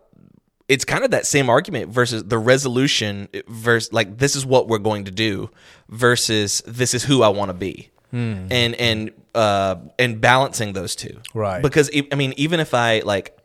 it's 0.68 0.84
kind 0.84 1.04
of 1.04 1.10
that 1.10 1.26
same 1.26 1.50
argument 1.50 1.90
versus 1.90 2.24
the 2.24 2.38
resolution 2.38 3.28
versus 3.48 3.92
like 3.92 4.18
this 4.18 4.34
is 4.34 4.46
what 4.46 4.68
we're 4.68 4.78
going 4.78 5.04
to 5.04 5.10
do 5.10 5.50
versus 5.88 6.62
this 6.66 6.94
is 6.94 7.04
who 7.04 7.22
I 7.22 7.28
want 7.28 7.50
to 7.50 7.54
be. 7.54 7.90
And 8.12 8.74
and 8.76 9.10
uh 9.34 9.76
and 9.98 10.20
balancing 10.20 10.72
those 10.72 10.94
two. 10.94 11.20
Right. 11.34 11.60
Because 11.60 11.90
I 12.12 12.14
mean 12.14 12.32
even 12.36 12.60
if 12.60 12.72
I 12.72 13.00
like 13.00 13.36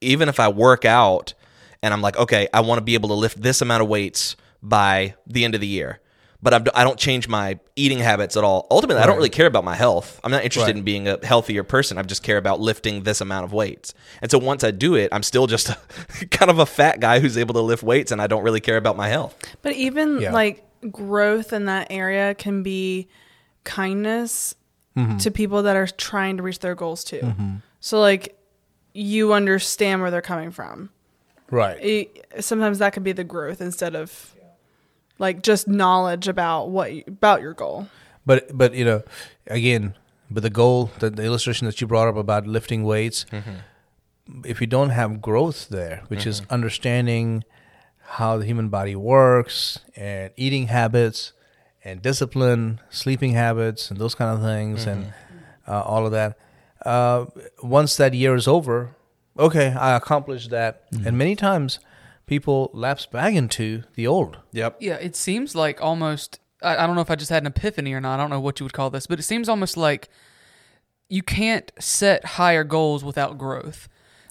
even 0.00 0.28
if 0.28 0.38
I 0.40 0.48
work 0.48 0.84
out 0.84 1.34
and 1.82 1.92
I'm 1.92 2.02
like, 2.02 2.16
okay, 2.16 2.48
I 2.54 2.60
want 2.60 2.78
to 2.78 2.84
be 2.84 2.94
able 2.94 3.08
to 3.08 3.14
lift 3.14 3.42
this 3.42 3.60
amount 3.60 3.82
of 3.82 3.88
weights 3.88 4.36
by 4.62 5.14
the 5.26 5.44
end 5.44 5.56
of 5.56 5.60
the 5.60 5.66
year, 5.66 6.00
but 6.42 6.52
I'm, 6.52 6.64
I 6.74 6.82
don't 6.84 6.98
change 6.98 7.28
my 7.28 7.58
eating 7.76 7.98
habits 8.00 8.36
at 8.36 8.42
all. 8.44 8.66
Ultimately, 8.70 9.02
I 9.02 9.06
don't 9.06 9.16
really 9.16 9.30
care 9.30 9.46
about 9.46 9.64
my 9.64 9.74
health. 9.76 10.20
I'm 10.24 10.30
not 10.32 10.42
interested 10.44 10.70
Right. 10.72 10.76
in 10.78 10.82
being 10.82 11.06
a 11.08 11.24
healthier 11.24 11.62
person. 11.64 11.98
I 11.98 12.02
just 12.02 12.22
care 12.22 12.36
about 12.36 12.58
lifting 12.60 13.04
this 13.04 13.20
amount 13.20 13.44
of 13.44 13.52
weights. 13.52 13.94
And 14.20 14.30
so 14.30 14.38
once 14.38 14.64
I 14.64 14.72
do 14.72 14.94
it, 14.96 15.08
I'm 15.12 15.22
still 15.22 15.46
just 15.46 15.68
a, 15.70 15.78
kind 16.30 16.50
of 16.50 16.58
a 16.58 16.66
fat 16.66 16.98
guy 17.00 17.20
who's 17.20 17.38
able 17.38 17.54
to 17.54 17.60
lift 17.60 17.82
weights, 17.82 18.10
and 18.12 18.20
I 18.20 18.26
don't 18.26 18.42
really 18.42 18.60
care 18.60 18.76
about 18.76 18.96
my 18.96 19.08
health. 19.08 19.36
But 19.62 19.74
even 19.74 20.20
Yeah. 20.20 20.32
like 20.32 20.64
growth 20.90 21.52
in 21.52 21.66
that 21.66 21.86
area 21.90 22.34
can 22.34 22.62
be 22.62 23.08
kindness 23.64 24.54
Mm-hmm. 24.94 25.16
to 25.16 25.30
people 25.30 25.62
that 25.62 25.74
are 25.74 25.86
trying 25.86 26.36
to 26.36 26.42
reach 26.42 26.58
their 26.58 26.74
goals 26.74 27.02
too. 27.02 27.32
So 27.80 27.98
like 27.98 28.38
you 28.92 29.32
understand 29.32 30.02
where 30.02 30.10
they're 30.10 30.20
coming 30.20 30.50
from. 30.50 30.90
Right. 31.50 31.82
It, 31.82 32.26
sometimes 32.40 32.78
that 32.80 32.92
could 32.92 33.02
be 33.02 33.12
the 33.12 33.24
growth 33.24 33.62
instead 33.62 33.94
of 33.96 34.34
like 35.22 35.42
just 35.42 35.66
knowledge 35.68 36.28
about 36.28 36.68
what 36.68 36.92
you, 36.92 37.04
about 37.06 37.40
your 37.40 37.54
goal. 37.54 37.86
But 38.26 38.56
but 38.56 38.74
you 38.74 38.84
know, 38.84 39.02
again, 39.46 39.94
but 40.30 40.42
the 40.42 40.50
goal, 40.50 40.90
the, 40.98 41.08
the 41.08 41.24
illustration 41.24 41.66
that 41.66 41.80
you 41.80 41.86
brought 41.86 42.08
up 42.08 42.16
about 42.16 42.46
lifting 42.46 42.82
weights, 42.82 43.24
if 44.44 44.60
you 44.60 44.66
don't 44.66 44.90
have 44.90 45.22
growth 45.22 45.68
there, 45.68 46.02
which 46.08 46.26
is 46.26 46.42
understanding 46.50 47.44
how 48.18 48.36
the 48.36 48.44
human 48.44 48.68
body 48.68 48.94
works 48.96 49.78
and 49.96 50.30
eating 50.36 50.66
habits 50.66 51.32
and 51.84 52.02
discipline, 52.02 52.80
sleeping 52.90 53.32
habits, 53.32 53.90
and 53.90 53.98
those 53.98 54.14
kind 54.14 54.30
of 54.36 54.42
things, 54.42 54.86
and 54.86 55.12
uh, 55.66 55.80
all 55.82 56.04
of 56.04 56.12
that. 56.12 56.36
Uh, 56.84 57.26
once 57.62 57.96
that 57.96 58.12
year 58.12 58.34
is 58.34 58.46
over, 58.46 58.94
okay, 59.38 59.68
I 59.72 59.96
accomplished 59.96 60.50
that, 60.50 60.82
and 61.06 61.16
many 61.16 61.34
times 61.36 61.78
people 62.32 62.70
lapse 62.72 63.04
back 63.04 63.34
into 63.34 63.82
the 63.94 64.06
old. 64.06 64.38
Yep. 64.52 64.76
Yeah, 64.80 64.94
it 64.94 65.14
seems 65.16 65.54
like 65.54 65.82
almost. 65.82 66.40
I, 66.62 66.76
I 66.78 66.86
don't 66.86 66.94
know 66.94 67.02
if 67.02 67.10
I 67.10 67.14
just 67.16 67.30
had 67.30 67.42
an 67.42 67.48
epiphany 67.48 67.92
or 67.92 68.00
not. 68.00 68.14
I 68.18 68.22
don't 68.22 68.30
know 68.30 68.40
what 68.40 68.58
you 68.58 68.64
would 68.64 68.72
call 68.72 68.88
this, 68.88 69.06
but 69.06 69.18
it 69.18 69.22
seems 69.24 69.48
almost 69.50 69.76
like 69.76 70.08
you 71.10 71.22
can't 71.22 71.70
set 71.78 72.24
higher 72.24 72.64
goals 72.64 73.04
without 73.04 73.36
growth. 73.36 73.88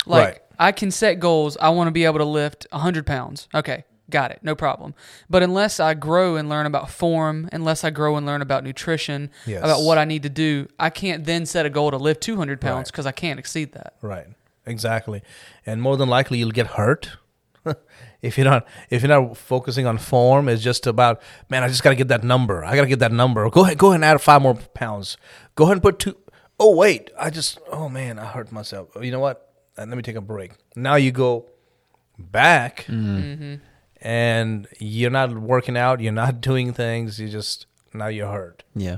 Like 0.07 0.25
Right. 0.25 0.39
I 0.57 0.71
can 0.71 0.89
set 0.89 1.19
goals. 1.19 1.57
I 1.57 1.69
want 1.69 1.87
to 1.89 1.91
be 1.91 2.05
able 2.05 2.17
to 2.19 2.25
lift 2.25 2.65
hundred 2.71 3.05
pounds. 3.05 3.47
Okay, 3.53 3.83
got 4.09 4.31
it, 4.31 4.39
no 4.41 4.55
problem. 4.55 4.95
But 5.29 5.43
unless 5.43 5.79
I 5.79 5.93
grow 5.93 6.37
and 6.37 6.49
learn 6.49 6.65
about 6.65 6.89
form, 6.89 7.49
unless 7.51 7.83
I 7.83 7.91
grow 7.91 8.15
and 8.17 8.25
learn 8.25 8.41
about 8.41 8.63
nutrition, 8.63 9.29
Yes. 9.45 9.63
about 9.63 9.81
what 9.83 9.97
I 9.99 10.05
need 10.05 10.23
to 10.23 10.29
do, 10.29 10.67
I 10.79 10.89
can't 10.89 11.23
then 11.25 11.45
set 11.45 11.65
a 11.67 11.69
goal 11.69 11.91
to 11.91 11.97
lift 11.97 12.21
two 12.21 12.37
hundred 12.37 12.59
pounds 12.61 12.87
Right. 12.87 12.91
because 12.93 13.05
I 13.05 13.11
can't 13.11 13.37
exceed 13.39 13.73
that. 13.73 13.93
Right. 14.01 14.25
Exactly. 14.65 15.21
And 15.65 15.81
more 15.81 15.97
than 15.97 16.07
likely 16.09 16.37
you'll 16.39 16.51
get 16.51 16.67
hurt. 16.67 17.09
If 18.21 18.37
you're 18.37 18.45
not 18.45 18.67
if 18.89 19.01
you're 19.01 19.09
not 19.09 19.35
focusing 19.37 19.87
on 19.87 19.97
form, 19.97 20.47
it's 20.47 20.61
just 20.61 20.87
about 20.87 21.21
man, 21.49 21.63
I 21.63 21.67
just 21.67 21.83
gotta 21.83 21.95
get 21.95 22.09
that 22.09 22.23
number. 22.23 22.63
I 22.63 22.75
gotta 22.75 22.87
get 22.87 22.99
that 22.99 23.11
number. 23.11 23.49
Go 23.49 23.63
ahead, 23.63 23.77
go 23.77 23.87
ahead 23.87 23.95
and 23.97 24.05
add 24.05 24.21
five 24.21 24.41
more 24.41 24.55
pounds. 24.73 25.17
Go 25.55 25.65
ahead 25.65 25.73
and 25.73 25.81
put 25.81 25.99
two 25.99 26.15
oh 26.59 26.75
wait, 26.75 27.09
I 27.19 27.29
just 27.29 27.59
oh 27.71 27.89
man, 27.89 28.19
I 28.19 28.25
hurt 28.25 28.51
myself. 28.51 28.89
You 29.01 29.11
know 29.11 29.19
what? 29.19 29.47
Uh, 29.77 29.85
let 29.85 29.95
me 29.97 30.03
take 30.03 30.15
a 30.15 30.21
break. 30.21 30.51
Now 30.75 30.95
you 30.95 31.11
go 31.11 31.49
back 32.19 32.85
and 32.89 34.67
you're 34.79 35.11
not 35.11 35.33
working 35.37 35.77
out, 35.77 35.99
you're 36.01 36.11
not 36.11 36.41
doing 36.49 36.73
things, 36.73 37.19
you 37.19 37.29
just 37.29 37.65
now 37.93 38.07
you're 38.07 38.31
hurt. 38.31 38.63
Yeah, 38.75 38.97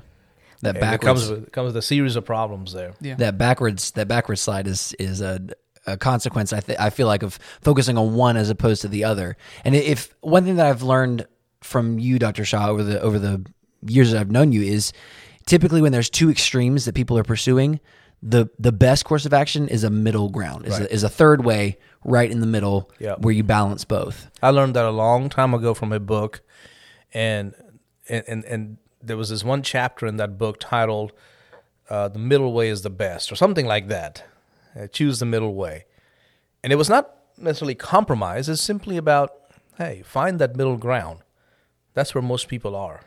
that 0.61 0.69
And 0.69 0.77
it 0.77 0.81
backwards 0.81 1.27
comes 1.27 1.29
with, 1.29 1.51
comes 1.51 1.67
with 1.67 1.77
a 1.77 1.81
series 1.81 2.15
of 2.15 2.25
problems 2.25 2.73
there. 2.73 2.93
Yeah. 3.01 3.15
that 3.15 3.37
backwards 3.37 3.91
that 3.91 4.07
backwards 4.07 4.41
slide 4.41 4.67
is 4.67 4.93
is 4.99 5.21
a, 5.21 5.39
a 5.85 5.97
consequence 5.97 6.53
I 6.53 6.59
th- 6.61 6.79
I 6.79 6.89
feel 6.89 7.07
like 7.07 7.23
of 7.23 7.37
focusing 7.61 7.97
on 7.97 8.15
one 8.15 8.37
as 8.37 8.49
opposed 8.49 8.81
to 8.83 8.87
the 8.87 9.03
other. 9.03 9.35
And 9.65 9.75
if 9.75 10.15
one 10.21 10.45
thing 10.45 10.55
that 10.55 10.65
I've 10.67 10.83
learned 10.83 11.25
from 11.61 11.99
you, 11.99 12.19
Dr. 12.19 12.45
Shaw, 12.45 12.67
over 12.69 12.83
the 12.83 13.01
over 13.01 13.19
the 13.19 13.45
years 13.85 14.11
that 14.11 14.19
I've 14.19 14.31
known 14.31 14.51
you 14.51 14.61
is 14.61 14.93
typically 15.45 15.81
when 15.81 15.91
there's 15.91 16.09
two 16.09 16.29
extremes 16.29 16.85
that 16.85 16.95
people 16.95 17.17
are 17.17 17.23
pursuing, 17.23 17.79
the 18.21 18.47
the 18.59 18.71
best 18.71 19.03
course 19.05 19.25
of 19.25 19.33
action 19.33 19.67
is 19.67 19.83
a 19.83 19.89
middle 19.89 20.29
ground, 20.29 20.65
is, 20.65 20.79
Right. 20.79 20.83
a, 20.89 20.93
is 20.93 21.03
a 21.03 21.09
third 21.09 21.43
way 21.43 21.77
right 22.05 22.29
in 22.31 22.39
the 22.39 22.47
middle 22.47 22.89
Yeah. 22.99 23.15
where 23.15 23.33
you 23.33 23.43
balance 23.43 23.83
both. 23.85 24.29
I 24.41 24.49
learned 24.51 24.75
that 24.75 24.85
a 24.85 24.91
long 24.91 25.29
time 25.29 25.53
ago 25.53 25.73
from 25.73 25.91
a 25.91 25.99
book, 25.99 26.41
and 27.13 27.53
and 28.07 28.23
and, 28.27 28.45
and 28.45 28.77
there 29.01 29.17
was 29.17 29.29
this 29.29 29.43
one 29.43 29.61
chapter 29.63 30.05
in 30.07 30.15
that 30.17 30.37
book 30.37 30.57
titled 30.59 31.11
uh, 31.89 32.07
"The 32.07 32.19
Middle 32.19 32.53
Way 32.53 32.69
is 32.69 32.81
the 32.81 32.89
Best" 32.89 33.31
or 33.31 33.35
something 33.35 33.65
like 33.65 33.87
that. 33.89 34.23
Uh, 34.75 34.87
choose 34.87 35.19
the 35.19 35.25
middle 35.25 35.53
way, 35.53 35.85
and 36.63 36.73
it 36.73 36.77
was 36.77 36.89
not 36.89 37.15
necessarily 37.37 37.75
compromise. 37.75 38.49
It's 38.49 38.61
simply 38.61 38.97
about 38.97 39.31
hey, 39.77 40.03
find 40.05 40.39
that 40.39 40.55
middle 40.55 40.77
ground. 40.77 41.19
That's 41.93 42.13
where 42.15 42.21
most 42.21 42.47
people 42.47 42.75
are. 42.75 43.01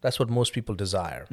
That's 0.00 0.18
what 0.18 0.28
most 0.28 0.52
people 0.52 0.74
desire. 0.74 1.26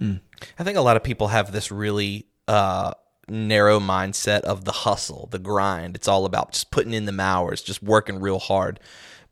I 0.58 0.64
think 0.64 0.78
a 0.78 0.82
lot 0.82 0.98
of 0.98 1.04
people 1.04 1.28
have 1.28 1.52
this 1.52 1.72
really 1.72 2.26
uh, 2.48 2.94
narrow 3.28 3.80
mindset 3.80 4.42
of 4.42 4.66
the 4.66 4.72
hustle, 4.72 5.28
the 5.32 5.40
grind. 5.40 5.96
It's 5.96 6.08
all 6.08 6.26
about 6.26 6.54
just 6.54 6.72
putting 6.72 6.94
in 6.94 7.06
the 7.06 7.22
hours, 7.22 7.62
just 7.62 7.84
working 7.84 8.20
real 8.20 8.40
hard. 8.40 8.80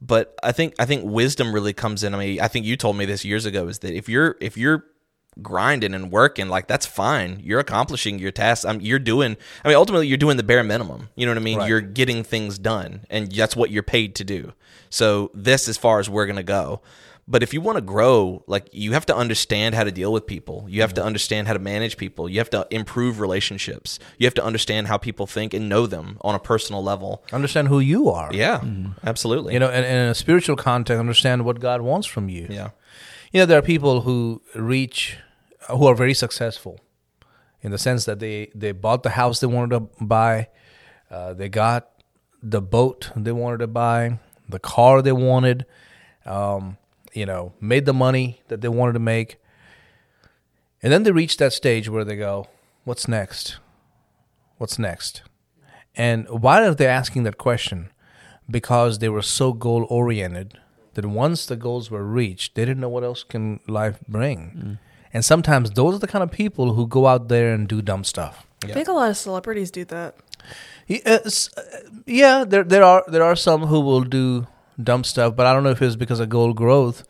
But 0.01 0.35
I 0.43 0.51
think 0.51 0.75
I 0.79 0.85
think 0.85 1.03
wisdom 1.05 1.53
really 1.53 1.73
comes 1.73 2.03
in. 2.03 2.13
I 2.13 2.17
mean, 2.17 2.41
I 2.41 2.47
think 2.47 2.65
you 2.65 2.75
told 2.75 2.97
me 2.97 3.05
this 3.05 3.23
years 3.23 3.45
ago 3.45 3.67
is 3.67 3.79
that 3.79 3.93
if 3.93 4.09
you're 4.09 4.35
if 4.41 4.57
you're 4.57 4.85
grinding 5.41 5.93
and 5.93 6.11
working, 6.11 6.49
like 6.49 6.67
that's 6.67 6.85
fine. 6.85 7.41
You're 7.43 7.59
accomplishing 7.59 8.19
your 8.19 8.31
tasks. 8.31 8.65
I'm, 8.65 8.81
you're 8.81 8.99
doing. 8.99 9.37
I 9.63 9.67
mean, 9.67 9.77
ultimately, 9.77 10.07
you're 10.07 10.17
doing 10.17 10.37
the 10.37 10.43
bare 10.43 10.63
minimum. 10.63 11.09
You 11.15 11.25
know 11.25 11.31
what 11.31 11.37
I 11.37 11.43
mean? 11.43 11.59
Right. 11.59 11.69
You're 11.69 11.81
getting 11.81 12.23
things 12.23 12.57
done, 12.57 13.05
and 13.09 13.31
that's 13.31 13.55
what 13.55 13.71
you're 13.71 13.83
paid 13.83 14.15
to 14.15 14.23
do. 14.23 14.53
So 14.89 15.31
this, 15.33 15.67
as 15.67 15.77
far 15.77 15.99
as 15.99 16.09
we're 16.09 16.25
gonna 16.25 16.43
go. 16.43 16.81
But 17.27 17.41
if 17.41 17.53
you 17.53 17.61
want 17.61 17.77
to 17.77 17.81
grow, 17.81 18.43
like 18.47 18.67
you 18.73 18.91
have 18.93 19.05
to 19.05 19.15
understand 19.15 19.75
how 19.75 19.85
to 19.85 19.91
deal 19.91 20.11
with 20.11 20.27
people. 20.27 20.65
You 20.67 20.81
have 20.81 20.93
to 20.95 21.01
mm-hmm. 21.01 21.07
understand 21.07 21.47
how 21.47 21.53
to 21.53 21.59
manage 21.59 21.95
people. 21.95 22.27
You 22.27 22.39
have 22.39 22.49
to 22.49 22.67
improve 22.69 23.21
relationships. 23.21 23.97
You 24.17 24.27
have 24.27 24.33
to 24.33 24.43
understand 24.43 24.87
how 24.87 24.97
people 24.97 25.25
think 25.25 25.53
and 25.53 25.69
know 25.69 25.87
them 25.87 26.17
on 26.21 26.35
a 26.35 26.39
personal 26.39 26.83
level. 26.83 27.23
Understand 27.31 27.69
who 27.69 27.79
you 27.79 28.09
are. 28.09 28.33
Yeah, 28.33 28.59
mm-hmm. 28.59 29.07
absolutely. 29.07 29.53
You 29.53 29.59
know, 29.59 29.69
and, 29.69 29.85
and 29.85 29.97
in 29.99 30.07
a 30.09 30.15
spiritual 30.15 30.57
context, 30.57 30.99
understand 30.99 31.45
what 31.45 31.61
God 31.61 31.81
wants 31.81 32.07
from 32.07 32.27
you. 32.27 32.47
yeah. 32.49 32.71
You 33.33 33.41
know 33.41 33.45
there 33.45 33.59
are 33.59 33.63
people 33.63 34.01
who 34.01 34.41
reach 34.55 35.17
who 35.69 35.85
are 35.87 35.95
very 35.95 36.13
successful 36.13 36.79
in 37.61 37.71
the 37.71 37.77
sense 37.77 38.05
that 38.05 38.19
they 38.19 38.49
they 38.55 38.71
bought 38.71 39.03
the 39.03 39.11
house 39.11 39.41
they 39.41 39.47
wanted 39.47 39.71
to 39.71 40.05
buy 40.05 40.47
uh, 41.11 41.33
they 41.33 41.49
got 41.49 41.89
the 42.41 42.61
boat 42.61 43.09
they 43.15 43.31
wanted 43.31 43.57
to 43.57 43.67
buy 43.67 44.19
the 44.47 44.59
car 44.59 45.01
they 45.01 45.11
wanted 45.11 45.65
um, 46.25 46.77
you 47.13 47.25
know 47.25 47.53
made 47.59 47.85
the 47.85 47.93
money 47.93 48.41
that 48.47 48.61
they 48.61 48.69
wanted 48.69 48.93
to 48.93 48.99
make. 48.99 49.37
And 50.81 50.91
then 50.91 51.03
they 51.03 51.11
reach 51.11 51.37
that 51.37 51.53
stage 51.53 51.87
where 51.89 52.03
they 52.03 52.15
go 52.15 52.47
what's 52.83 53.07
next? 53.07 53.57
What's 54.57 54.77
next? 54.77 55.23
And 55.95 56.27
why 56.29 56.65
are 56.65 56.73
they 56.73 56.87
asking 56.87 57.23
that 57.23 57.37
question? 57.37 57.89
Because 58.49 58.99
they 58.99 59.09
were 59.09 59.21
so 59.21 59.53
goal 59.53 59.85
oriented 59.89 60.59
that 60.95 61.05
once 61.05 61.45
the 61.45 61.55
goals 61.55 61.89
were 61.91 62.03
reached, 62.03 62.55
they 62.55 62.65
didn't 62.65 62.81
know 62.81 62.89
what 62.89 63.03
else 63.03 63.23
can 63.23 63.59
life 63.67 64.00
bring. 64.07 64.77
And 65.13 65.23
sometimes 65.23 65.71
those 65.71 65.95
are 65.95 66.00
the 66.00 66.07
kind 66.07 66.23
of 66.23 66.31
people 66.31 66.73
who 66.73 66.88
go 66.88 67.07
out 67.07 67.27
there 67.27 67.53
and 67.53 67.67
do 67.67 67.81
dumb 67.81 68.03
stuff. 68.03 68.45
I 68.63 68.67
think 68.67 68.88
a 68.88 68.93
lot 68.93 69.09
of 69.09 69.17
celebrities 69.17 69.71
do 69.71 69.85
that. 69.85 70.15
Yeah, 70.88 71.00
uh, 71.25 71.29
yeah, 72.05 72.43
there 72.45 72.63
there 72.63 72.83
are 72.83 73.03
there 73.07 73.23
are 73.23 73.35
some 73.35 73.67
who 73.67 73.79
will 73.79 74.03
do 74.03 74.47
dumb 74.81 75.03
stuff, 75.03 75.35
but 75.35 75.45
I 75.45 75.53
don't 75.53 75.63
know 75.63 75.69
if 75.71 75.81
it's 75.81 75.95
because 75.95 76.19
of 76.19 76.29
goal 76.29 76.53
growth. 76.53 77.05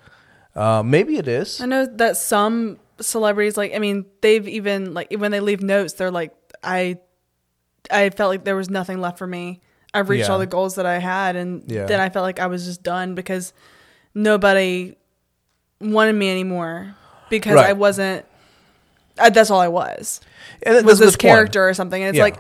Uh, 0.56 0.84
maybe 0.84 1.18
it 1.18 1.28
is. 1.28 1.60
I 1.62 1.66
know 1.66 1.86
that 1.86 2.18
some 2.18 2.78
celebrities, 3.00 3.58
like, 3.58 3.74
I 3.74 3.80
mean, 3.80 4.06
they've 4.22 4.48
even 4.48 4.94
like 4.94 5.12
when 5.18 5.32
they 5.32 5.40
leave 5.40 5.62
notes, 5.64 5.94
they're 5.94 6.12
like, 6.12 6.36
I, 6.64 6.98
I 7.90 8.10
felt 8.12 8.30
like 8.30 8.44
there 8.46 8.56
was 8.56 8.70
nothing 8.70 9.02
left 9.02 9.18
for 9.18 9.26
me. 9.28 9.62
I've 9.96 10.10
reached 10.10 10.28
Yeah. 10.28 10.34
all 10.34 10.40
the 10.40 10.46
goals 10.48 10.76
that 10.76 10.86
I 10.86 11.00
had, 11.00 11.36
and 11.36 11.64
Yeah. 11.72 11.86
then 11.86 12.00
I 12.00 12.10
felt 12.10 12.24
like 12.24 12.40
I 12.40 12.48
was 12.48 12.66
just 12.66 12.84
done 12.84 13.16
because 13.16 13.54
nobody 14.14 14.96
wanted 15.80 16.14
me 16.14 16.30
anymore 16.30 16.96
because 17.30 17.54
Right. 17.56 17.68
I 17.70 17.74
wasn't. 17.74 18.26
I, 19.20 19.30
that's 19.30 19.52
all 19.52 19.60
I 19.60 19.68
was. 19.68 20.22
And 20.64 20.86
was 20.86 21.00
this 21.00 21.12
point. 21.12 21.20
character 21.22 21.68
or 21.68 21.74
something. 21.74 22.02
And 22.02 22.10
it's 22.10 22.18
Yeah. 22.18 22.24
like, 22.24 22.38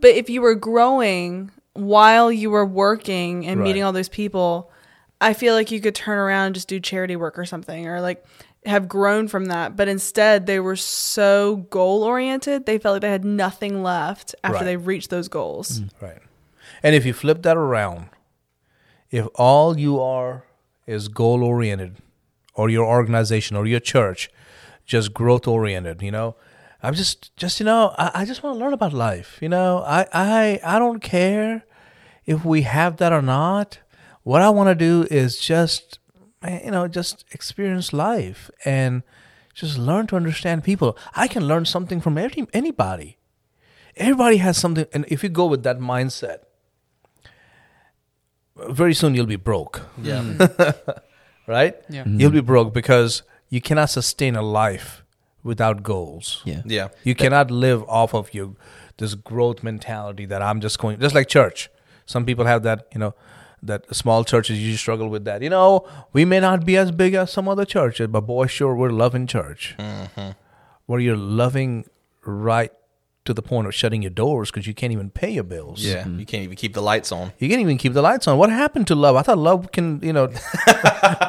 but 0.00 0.10
if 0.10 0.28
you 0.30 0.40
were 0.40 0.54
growing 0.54 1.50
while 1.74 2.32
you 2.32 2.50
were 2.50 2.66
working 2.66 3.46
and 3.46 3.60
meeting 3.62 3.82
all 3.84 3.92
those 3.92 4.08
people, 4.08 4.70
I 5.20 5.34
feel 5.34 5.54
like 5.54 5.70
you 5.70 5.80
could 5.80 5.94
turn 5.94 6.18
around 6.18 6.46
and 6.46 6.54
just 6.54 6.68
do 6.68 6.80
charity 6.80 7.14
work 7.16 7.38
or 7.38 7.44
something 7.44 7.86
or 7.86 8.00
like 8.00 8.24
have 8.66 8.88
grown 8.88 9.28
from 9.28 9.46
that. 9.46 9.76
But 9.76 9.86
instead, 9.88 10.46
they 10.46 10.58
were 10.58 10.74
so 10.76 11.56
goal 11.70 12.02
oriented, 12.02 12.66
they 12.66 12.78
felt 12.78 12.94
like 12.94 13.02
they 13.02 13.10
had 13.10 13.24
nothing 13.24 13.82
left 13.82 14.34
after 14.42 14.56
Right. 14.58 14.64
they 14.64 14.76
reached 14.76 15.10
those 15.10 15.28
goals. 15.28 15.80
Mm, 15.80 15.90
right. 16.00 16.18
And 16.82 16.94
if 16.96 17.06
you 17.06 17.12
flip 17.12 17.42
that 17.42 17.56
around, 17.56 18.08
if 19.12 19.26
all 19.36 19.78
you 19.78 20.00
are 20.00 20.44
is 20.88 21.08
goal 21.08 21.44
oriented, 21.44 21.96
or 22.54 22.68
your 22.68 22.86
organization 22.86 23.56
or 23.56 23.66
your 23.66 23.80
church 23.80 24.30
just 24.84 25.12
growth 25.12 25.46
oriented, 25.46 26.02
you 26.02 26.10
know, 26.10 26.34
I'm 26.82 26.94
just 26.94 27.36
just 27.36 27.60
you 27.60 27.66
know, 27.66 27.94
I, 27.98 28.22
I 28.22 28.24
just 28.24 28.42
want 28.42 28.56
to 28.56 28.60
learn 28.64 28.72
about 28.72 28.92
life. 28.92 29.38
You 29.40 29.48
know, 29.48 29.84
I 29.86 30.06
I 30.12 30.60
I 30.64 30.78
don't 30.78 31.00
care 31.00 31.64
if 32.24 32.44
we 32.44 32.62
have 32.62 32.96
that 32.96 33.12
or 33.12 33.22
not. 33.22 33.80
What 34.22 34.42
I 34.42 34.50
want 34.50 34.68
to 34.68 34.74
do 34.74 35.06
is 35.10 35.38
just 35.38 35.98
eh, 36.42 36.60
you 36.64 36.70
know, 36.70 36.88
just 36.88 37.24
experience 37.32 37.92
life 37.92 38.50
and 38.64 39.02
just 39.54 39.76
learn 39.76 40.06
to 40.08 40.16
understand 40.16 40.62
people. 40.62 40.96
I 41.14 41.26
can 41.26 41.46
learn 41.46 41.64
something 41.64 42.00
from 42.00 42.16
every, 42.16 42.46
anybody. 42.52 43.18
Everybody 43.96 44.36
has 44.36 44.56
something, 44.56 44.86
and 44.92 45.04
if 45.08 45.24
you 45.24 45.28
go 45.28 45.46
with 45.46 45.64
that 45.64 45.80
mindset, 45.80 46.38
very 48.70 48.94
soon 48.94 49.14
you'll 49.14 49.26
be 49.26 49.36
broke, 49.36 49.82
Yeah. 50.02 50.22
Mm. 50.22 50.98
right? 51.46 51.74
Yeah. 51.88 52.04
Mm. 52.04 52.20
You'll 52.20 52.30
be 52.32 52.40
broke 52.40 52.74
because 52.74 53.22
you 53.48 53.60
cannot 53.60 53.90
sustain 53.90 54.36
a 54.36 54.42
life 54.42 55.04
without 55.42 55.82
goals. 55.82 56.42
Yeah. 56.44 56.62
Yeah. 56.64 56.88
You 57.04 57.14
cannot 57.14 57.50
live 57.50 57.82
off 57.88 58.14
of 58.14 58.32
your 58.34 58.54
this 58.98 59.14
growth 59.14 59.62
mentality 59.62 60.26
that 60.26 60.42
I'm 60.42 60.60
just 60.60 60.78
going 60.78 60.98
just 61.00 61.14
like 61.14 61.28
church. 61.28 61.70
Some 62.06 62.24
people 62.26 62.46
have 62.46 62.62
that, 62.64 62.86
you 62.92 62.98
know, 62.98 63.14
that 63.62 63.94
small 63.94 64.24
churches 64.24 64.58
you 64.60 64.76
struggle 64.76 65.08
with 65.08 65.24
that. 65.24 65.42
You 65.42 65.50
know, 65.50 65.86
we 66.12 66.24
may 66.24 66.40
not 66.40 66.64
be 66.64 66.76
as 66.76 66.90
big 66.90 67.14
as 67.14 67.30
some 67.32 67.48
other 67.48 67.64
churches, 67.64 68.08
but 68.08 68.22
boy, 68.22 68.46
sure 68.46 68.74
we're 68.74 68.90
loving 68.90 69.26
church. 69.26 69.74
Mm-hmm. 69.78 70.30
Where 70.86 71.00
you're 71.00 71.16
loving 71.16 71.84
right 72.24 72.72
to 73.28 73.34
the 73.34 73.42
point 73.42 73.66
of 73.66 73.74
shutting 73.74 74.00
your 74.02 74.10
doors 74.10 74.50
because 74.50 74.66
you 74.66 74.72
can't 74.72 74.90
even 74.92 75.10
pay 75.10 75.30
your 75.30 75.44
bills. 75.44 75.84
Yeah. 75.84 76.02
Mm-hmm. 76.04 76.18
You 76.20 76.26
can't 76.26 76.42
even 76.44 76.56
keep 76.56 76.72
the 76.72 76.80
lights 76.82 77.12
on. 77.12 77.32
You 77.38 77.48
can't 77.48 77.60
even 77.60 77.76
keep 77.76 77.92
the 77.92 78.00
lights 78.00 78.26
on. 78.26 78.38
What 78.38 78.48
happened 78.48 78.86
to 78.86 78.94
love? 78.94 79.16
I 79.16 79.22
thought 79.22 79.36
love 79.36 79.70
can, 79.70 80.00
you 80.02 80.14
know, 80.14 80.28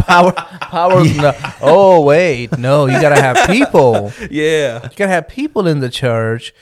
power, 0.07 0.31
power. 0.31 1.03
no. 1.03 1.33
Oh 1.61 2.01
wait, 2.03 2.57
no, 2.57 2.85
you 2.85 2.99
gotta 3.01 3.21
have 3.21 3.47
people. 3.47 4.11
Yeah. 4.31 4.83
You 4.83 4.89
gotta 4.95 5.11
have 5.11 5.27
people 5.27 5.67
in 5.67 5.79
the 5.79 5.89
church 5.89 6.53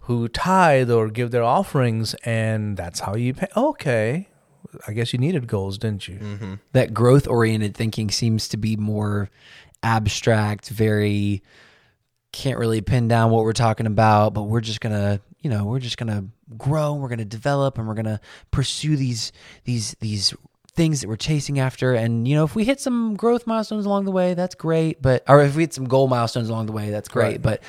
who 0.00 0.28
tithe 0.28 0.90
or 0.90 1.08
give 1.08 1.30
their 1.30 1.42
offerings, 1.42 2.14
and 2.24 2.76
that's 2.76 3.00
how 3.00 3.14
you 3.16 3.34
pay. 3.34 3.48
Okay, 3.56 4.28
I 4.86 4.92
guess 4.92 5.12
you 5.12 5.18
needed 5.18 5.46
goals, 5.46 5.76
didn't 5.78 6.08
you? 6.08 6.18
Mm-hmm. 6.18 6.54
that 6.72 6.94
growth 6.94 7.26
oriented 7.28 7.76
thinking 7.76 8.10
seems 8.10 8.48
to 8.48 8.56
be 8.56 8.76
more 8.76 9.28
abstract, 9.82 10.68
very 10.70 11.42
can't 12.36 12.58
really 12.58 12.80
pin 12.80 13.08
down 13.08 13.30
what 13.30 13.44
we're 13.44 13.52
talking 13.52 13.86
about, 13.86 14.34
but 14.34 14.44
we're 14.44 14.60
just 14.60 14.80
gonna, 14.80 15.20
you 15.40 15.50
know, 15.50 15.64
we're 15.64 15.80
just 15.80 15.96
gonna 15.96 16.24
grow, 16.56 16.94
we're 16.94 17.08
gonna 17.08 17.24
develop, 17.24 17.78
and 17.78 17.86
we're 17.88 17.94
gonna 17.94 18.20
pursue 18.50 18.96
these 18.96 19.32
these 19.64 19.96
these 20.00 20.34
things 20.74 21.00
that 21.00 21.08
we're 21.08 21.16
chasing 21.16 21.58
after. 21.58 21.94
And 21.94 22.26
you 22.28 22.34
know, 22.34 22.44
if 22.44 22.54
we 22.54 22.64
hit 22.64 22.80
some 22.80 23.16
growth 23.16 23.46
milestones 23.46 23.86
along 23.86 24.04
the 24.04 24.12
way, 24.12 24.34
that's 24.34 24.54
great. 24.54 25.00
But 25.02 25.24
or 25.28 25.42
if 25.42 25.56
we 25.56 25.62
hit 25.62 25.74
some 25.74 25.86
goal 25.86 26.08
milestones 26.08 26.48
along 26.48 26.66
the 26.66 26.72
way, 26.72 26.90
that's 26.90 27.08
great. 27.08 27.24
Right. 27.24 27.42
But 27.42 27.62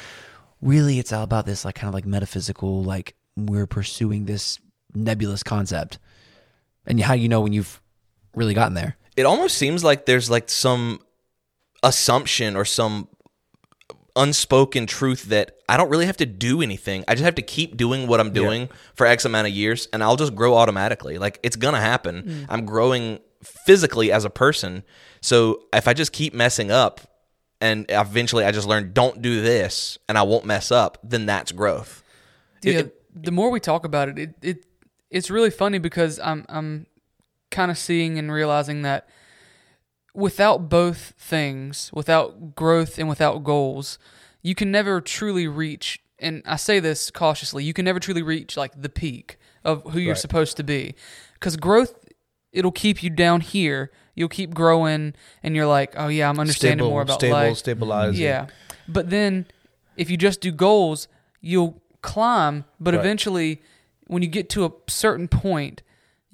really, 0.61 0.99
it's 0.99 1.13
all 1.13 1.23
about 1.23 1.45
this 1.45 1.65
like 1.65 1.75
kind 1.75 1.87
of 1.87 1.93
like 1.93 2.05
metaphysical, 2.05 2.83
like 2.83 3.15
we're 3.35 3.67
pursuing 3.67 4.25
this 4.25 4.59
nebulous 4.93 5.43
concept. 5.43 5.99
And 6.85 6.99
how 7.01 7.15
do 7.15 7.21
you 7.21 7.29
know 7.29 7.41
when 7.41 7.53
you've 7.53 7.81
really 8.33 8.53
gotten 8.53 8.73
there? 8.73 8.97
it 9.17 9.25
almost 9.25 9.57
seems 9.57 9.83
like 9.83 10.05
there's 10.05 10.29
like 10.29 10.47
some 10.47 11.01
assumption 11.83 12.55
or 12.55 12.63
some 12.63 13.09
unspoken 14.17 14.85
truth 14.87 15.25
that 15.25 15.57
I 15.69 15.77
don't 15.77 15.89
really 15.89 16.05
have 16.07 16.17
to 16.17 16.25
do 16.25 16.61
anything. 16.61 17.03
I 17.07 17.13
just 17.13 17.23
have 17.23 17.35
to 17.35 17.41
keep 17.41 17.77
doing 17.77 18.07
what 18.07 18.19
I'm 18.19 18.33
doing 18.33 18.69
for 18.95 19.05
X 19.07 19.23
amount 19.25 19.47
of 19.47 19.53
years 19.53 19.87
and 19.93 20.03
I'll 20.03 20.15
just 20.17 20.35
grow 20.35 20.55
automatically. 20.55 21.17
Like 21.17 21.39
it's 21.43 21.55
going 21.55 21.73
to 21.75 21.79
happen. 21.79 22.23
Mm. 22.23 22.45
I'm 22.49 22.65
growing 22.65 23.19
physically 23.43 24.11
as 24.11 24.25
a 24.25 24.29
person. 24.29 24.83
So 25.21 25.61
if 25.73 25.87
I 25.87 25.93
just 25.93 26.11
keep 26.11 26.33
messing 26.33 26.71
up 26.71 27.01
and 27.61 27.85
eventually 27.89 28.43
I 28.45 28.51
just 28.51 28.67
learn 28.67 28.91
don't 28.93 29.21
do 29.21 29.41
this 29.41 29.97
and 30.09 30.17
I 30.17 30.23
won't 30.23 30.45
mess 30.45 30.71
up, 30.71 30.97
then 31.03 31.25
that's 31.25 31.51
growth. 31.51 32.03
It- 32.63 32.73
yeah, 32.73 32.79
it- 32.79 32.93
the 33.19 33.31
more 33.31 33.49
we 33.49 33.59
talk 33.59 33.83
about 33.85 34.09
it, 34.09 34.19
it, 34.19 34.35
it 34.43 34.65
it's 35.09 35.31
really 35.31 35.49
funny 35.49 35.79
because 35.79 36.19
I'm 36.19 36.45
I'm 36.49 36.85
kind 37.49 37.71
of 37.71 37.77
seeing 37.77 38.19
and 38.19 38.31
realizing 38.31 38.81
that 38.83 39.07
without 40.17 40.67
both 40.67 41.13
things, 41.19 41.91
without 41.93 42.55
growth 42.55 42.97
and 42.97 43.07
without 43.07 43.43
goals, 43.43 43.99
you 44.41 44.55
can 44.55 44.71
never 44.71 44.99
truly 44.99 45.47
reach 45.47 45.99
and 46.19 46.41
I 46.47 46.55
say 46.55 46.79
this 46.79 47.11
cautiously, 47.11 47.63
you 47.63 47.73
can 47.73 47.85
never 47.85 47.99
truly 47.99 48.23
reach 48.23 48.57
like 48.57 48.81
the 48.81 48.89
peak 48.89 49.37
of 49.63 49.83
who 49.91 49.99
you're 49.99 50.13
Right. 50.13 50.17
supposed 50.17 50.57
to 50.57 50.63
be. 50.63 50.95
Cuz 51.39 51.55
growth 51.55 51.93
it'll 52.51 52.71
keep 52.71 53.03
you 53.03 53.11
down 53.11 53.41
here. 53.41 53.91
You'll 54.15 54.27
keep 54.39 54.55
growing 54.55 55.13
and 55.43 55.55
you're 55.55 55.67
like, 55.67 55.93
"Oh 55.95 56.07
yeah, 56.07 56.27
I'm 56.27 56.39
understanding 56.39 56.79
stable, 56.79 56.89
more 56.89 57.03
about 57.03 57.19
stable, 57.19 57.35
life." 57.37 57.57
stabilizing. 57.57 58.19
Yeah. 58.23 58.47
But 58.87 59.11
then 59.11 59.45
if 59.95 60.09
you 60.09 60.17
just 60.17 60.41
do 60.41 60.51
goals, 60.51 61.07
you'll 61.39 61.79
climb, 62.01 62.65
but 62.79 62.95
Right. 62.95 62.99
eventually 62.99 63.61
when 64.07 64.23
you 64.23 64.27
get 64.29 64.49
to 64.49 64.65
a 64.65 64.71
certain 64.89 65.27
point, 65.27 65.83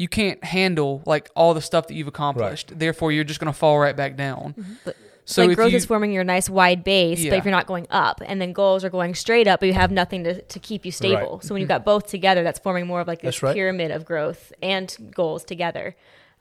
you 0.03 0.07
can't 0.09 0.43
handle 0.43 1.01
like 1.05 1.29
all 1.35 1.53
the 1.53 1.61
stuff 1.61 1.87
that 1.87 1.95
you've 1.95 2.11
accomplished. 2.15 2.77
Therefore, 2.77 3.11
you're 3.11 3.23
just 3.23 3.39
going 3.39 3.51
to 3.51 3.57
fall 3.57 3.79
right 3.79 3.95
back 3.95 4.15
down. 4.15 4.53
Mm-hmm. 4.57 4.73
But- 4.85 4.97
So 5.25 5.45
like 5.45 5.55
growth 5.55 5.71
you, 5.71 5.77
is 5.77 5.85
forming 5.85 6.11
your 6.11 6.25
nice 6.25 6.49
wide 6.49 6.83
base, 6.83 7.21
Yeah. 7.21 7.31
but 7.31 7.37
if 7.37 7.45
you're 7.45 7.57
not 7.59 7.65
going 7.65 7.87
up, 7.89 8.21
and 8.25 8.41
then 8.41 8.51
goals 8.51 8.83
are 8.83 8.89
going 8.89 9.15
straight 9.15 9.47
up, 9.47 9.61
but 9.61 9.67
you 9.67 9.73
have 9.73 9.89
nothing 9.89 10.25
to, 10.25 10.41
to 10.41 10.59
keep 10.59 10.85
you 10.85 10.91
stable. 10.91 11.39
So 11.41 11.53
when 11.53 11.61
you've 11.61 11.69
mm-hmm. 11.69 11.77
got 11.77 11.85
both 11.85 12.07
together, 12.07 12.43
that's 12.43 12.59
forming 12.59 12.85
more 12.87 12.99
of 12.99 13.07
like 13.07 13.21
this 13.21 13.41
right. 13.41 13.55
pyramid 13.55 13.91
of 13.91 14.03
growth 14.03 14.51
and 14.61 14.93
goals 15.15 15.45
together. 15.45 15.95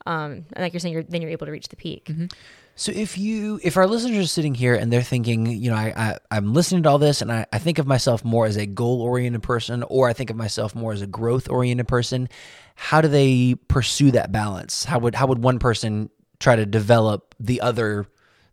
Um, 0.05 0.47
and 0.53 0.63
like 0.65 0.73
you're 0.73 0.81
saying, 0.81 0.95
you're, 0.95 1.05
then 1.05 1.23
you're 1.23 1.31
able 1.31 1.47
to 1.47 1.53
reach 1.53 1.69
the 1.69 1.77
peak. 1.77 2.07
Mm-hmm. 2.07 2.27
So 2.75 2.91
if 2.91 3.19
you, 3.19 3.61
if 3.63 3.77
our 3.77 3.87
listeners 3.87 4.25
are 4.25 4.27
sitting 4.27 4.55
here 4.55 4.75
and 4.75 4.93
they're 4.93 5.03
thinking, 5.03 5.47
you 5.47 5.71
know, 5.71 5.77
I, 5.77 5.93
I 5.95 6.19
I'm 6.33 6.53
listening 6.53 6.83
to 6.85 6.89
all 6.89 6.99
this 6.99 7.23
and 7.23 7.31
I, 7.31 7.47
I 7.53 7.59
think 7.59 7.79
of 7.79 7.87
myself 7.87 8.25
more 8.25 8.47
as 8.47 8.57
a 8.57 8.67
goal 8.67 9.03
oriented 9.03 9.45
person, 9.45 9.85
or 9.85 10.09
I 10.09 10.13
think 10.13 10.31
of 10.31 10.37
myself 10.37 10.75
more 10.75 10.93
as 10.93 11.03
a 11.03 11.07
growth 11.07 11.49
oriented 11.49 11.87
person, 11.87 12.29
how 12.75 13.01
do 13.01 13.09
they 13.09 13.55
pursue 13.69 14.11
that 14.13 14.33
balance? 14.33 14.85
How 14.85 14.99
would 14.99 15.15
how 15.15 15.27
would 15.27 15.43
one 15.43 15.59
person 15.59 16.11
try 16.39 16.57
to 16.57 16.67
develop 16.67 17.35
the 17.39 17.61
other 17.61 18.07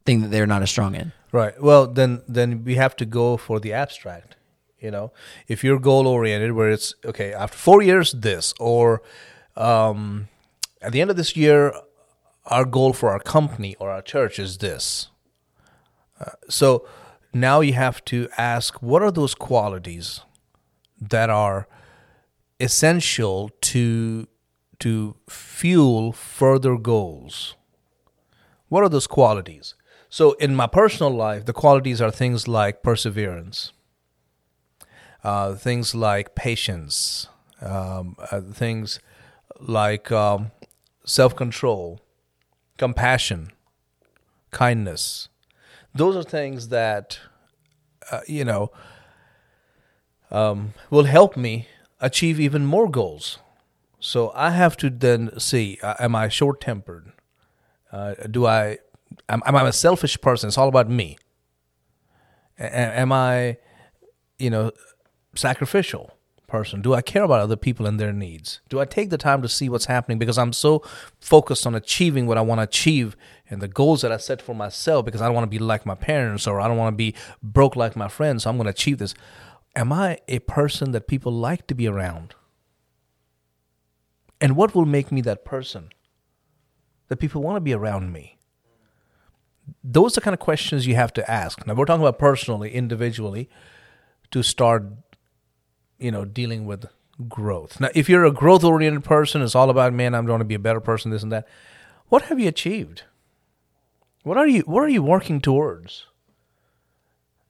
thing 0.05 0.21
that 0.21 0.31
they're 0.31 0.47
not 0.47 0.61
as 0.61 0.69
strong 0.69 0.95
in? 0.95 1.11
Right. 1.31 1.61
Well, 1.61 1.87
then 1.87 2.21
then 2.27 2.63
we 2.63 2.75
have 2.75 2.95
to 2.97 3.05
go 3.05 3.37
for 3.37 3.59
the 3.59 3.73
abstract. 3.73 4.35
You 4.79 4.91
know, 4.91 5.11
if 5.47 5.63
you're 5.63 5.79
goal 5.79 6.07
oriented, 6.07 6.53
where 6.53 6.69
it's 6.69 6.93
okay 7.03 7.33
after 7.33 7.57
four 7.57 7.81
years, 7.81 8.13
this, 8.13 8.53
or 8.59 9.01
um, 9.57 10.29
at 10.81 10.93
the 10.93 11.01
end 11.01 11.09
of 11.09 11.17
this 11.17 11.35
year, 11.35 11.73
our 12.45 12.65
goal 12.65 12.93
for 12.93 13.09
our 13.09 13.19
company 13.19 13.75
or 13.79 13.89
our 13.89 14.01
church 14.01 14.39
is 14.39 14.59
this. 14.59 15.09
Uh, 16.19 16.31
so 16.49 16.87
now 17.33 17.59
you 17.59 17.73
have 17.73 18.03
to 18.05 18.29
ask, 18.37 18.81
what 18.81 19.01
are 19.01 19.11
those 19.11 19.35
qualities 19.35 20.21
that 20.99 21.29
are 21.29 21.67
essential 22.59 23.49
to 23.61 24.27
to 24.79 25.15
fuel 25.29 26.11
further 26.11 26.77
goals? 26.77 27.55
What 28.69 28.83
are 28.83 28.89
those 28.89 29.07
qualities? 29.07 29.75
So, 30.09 30.33
in 30.33 30.55
my 30.55 30.67
personal 30.67 31.11
life, 31.11 31.45
the 31.45 31.53
qualities 31.53 32.01
are 32.01 32.11
things 32.11 32.47
like 32.47 32.81
perseverance, 32.81 33.73
uh, 35.23 35.53
things 35.53 35.93
like 35.93 36.33
patience, 36.33 37.27
um, 37.61 38.15
uh, 38.31 38.41
things 38.41 38.99
like 39.59 40.11
um, 40.11 40.51
self 41.05 41.35
control, 41.35 41.99
compassion, 42.77 43.51
kindness. 44.51 45.29
Those 45.93 46.15
are 46.15 46.23
things 46.23 46.69
that, 46.69 47.19
uh, 48.11 48.21
you 48.27 48.45
know, 48.45 48.71
um, 50.31 50.73
will 50.89 51.05
help 51.05 51.35
me 51.35 51.67
achieve 51.99 52.39
even 52.39 52.65
more 52.65 52.89
goals. 52.89 53.39
So 53.99 54.31
I 54.35 54.51
have 54.51 54.77
to 54.77 54.89
then 54.89 55.37
see: 55.39 55.77
uh, 55.83 55.95
Am 55.99 56.15
I 56.15 56.29
short 56.29 56.61
tempered? 56.61 57.11
Uh, 57.91 58.15
do 58.29 58.45
I? 58.45 58.79
Am, 59.27 59.41
am 59.45 59.55
I 59.55 59.67
a 59.67 59.73
selfish 59.73 60.19
person? 60.21 60.47
It's 60.47 60.57
all 60.57 60.69
about 60.69 60.89
me. 60.89 61.17
A- 62.59 62.99
am 62.99 63.11
I, 63.11 63.57
you 64.37 64.49
know, 64.49 64.71
sacrificial 65.35 66.13
person? 66.49 66.81
Do 66.81 66.93
I 66.93 67.01
care 67.01 67.23
about 67.23 67.39
other 67.39 67.55
people 67.55 67.85
and 67.85 67.99
their 67.99 68.11
needs? 68.11 68.59
Do 68.67 68.79
I 68.79 68.85
take 68.85 69.09
the 69.09 69.17
time 69.17 69.41
to 69.41 69.47
see 69.47 69.69
what's 69.69 69.85
happening 69.85 70.19
because 70.19 70.37
I'm 70.37 70.51
so 70.51 70.83
focused 71.19 71.65
on 71.65 71.75
achieving 71.75 72.27
what 72.27 72.37
I 72.37 72.41
want 72.41 72.59
to 72.59 72.63
achieve 72.63 73.15
and 73.49 73.61
the 73.61 73.67
goals 73.67 74.01
that 74.01 74.11
I 74.11 74.17
set 74.17 74.41
for 74.41 74.53
myself 74.53 75.05
because 75.05 75.21
I 75.21 75.25
don't 75.25 75.35
want 75.35 75.45
to 75.45 75.57
be 75.57 75.59
like 75.59 75.85
my 75.85 75.95
parents 75.95 76.47
or 76.47 76.59
I 76.59 76.67
don't 76.67 76.77
want 76.77 76.93
to 76.93 76.97
be 76.97 77.15
broke 77.41 77.75
like 77.75 77.95
my 77.95 78.07
friends. 78.07 78.43
So 78.43 78.49
I'm 78.49 78.57
going 78.57 78.65
to 78.65 78.71
achieve 78.71 78.97
this. 78.97 79.13
Am 79.75 79.93
I 79.93 80.19
a 80.27 80.39
person 80.39 80.91
that 80.91 81.07
people 81.07 81.31
like 81.31 81.67
to 81.67 81.75
be 81.75 81.87
around? 81.87 82.35
And 84.41 84.55
what 84.55 84.73
will 84.73 84.85
make 84.85 85.11
me 85.11 85.21
that 85.21 85.45
person? 85.45 85.89
That 87.07 87.17
people 87.17 87.41
want 87.41 87.57
to 87.57 87.61
be 87.61 87.73
around 87.73 88.11
me. 88.11 88.37
Those 89.83 90.17
are 90.17 90.21
kind 90.21 90.33
of 90.33 90.39
questions 90.39 90.87
you 90.87 90.95
have 90.95 91.13
to 91.13 91.29
ask. 91.29 91.65
Now 91.65 91.73
we're 91.73 91.85
talking 91.85 92.01
about 92.01 92.19
personally, 92.19 92.73
individually, 92.73 93.49
to 94.31 94.41
start, 94.41 94.85
you 95.99 96.11
know, 96.11 96.25
dealing 96.25 96.65
with 96.65 96.85
growth. 97.27 97.79
Now, 97.79 97.89
if 97.93 98.09
you're 98.09 98.25
a 98.25 98.31
growth 98.31 98.63
oriented 98.63 99.03
person, 99.03 99.41
it's 99.41 99.55
all 99.55 99.69
about 99.69 99.93
man, 99.93 100.15
I'm 100.15 100.25
going 100.25 100.39
to 100.39 100.45
be 100.45 100.55
a 100.55 100.59
better 100.59 100.79
person, 100.79 101.11
this 101.11 101.23
and 101.23 101.31
that. 101.31 101.47
What 102.07 102.23
have 102.23 102.39
you 102.39 102.47
achieved? 102.47 103.03
What 104.23 104.37
are 104.37 104.47
you 104.47 104.61
what 104.61 104.83
are 104.83 104.89
you 104.89 105.03
working 105.03 105.39
towards? 105.41 106.05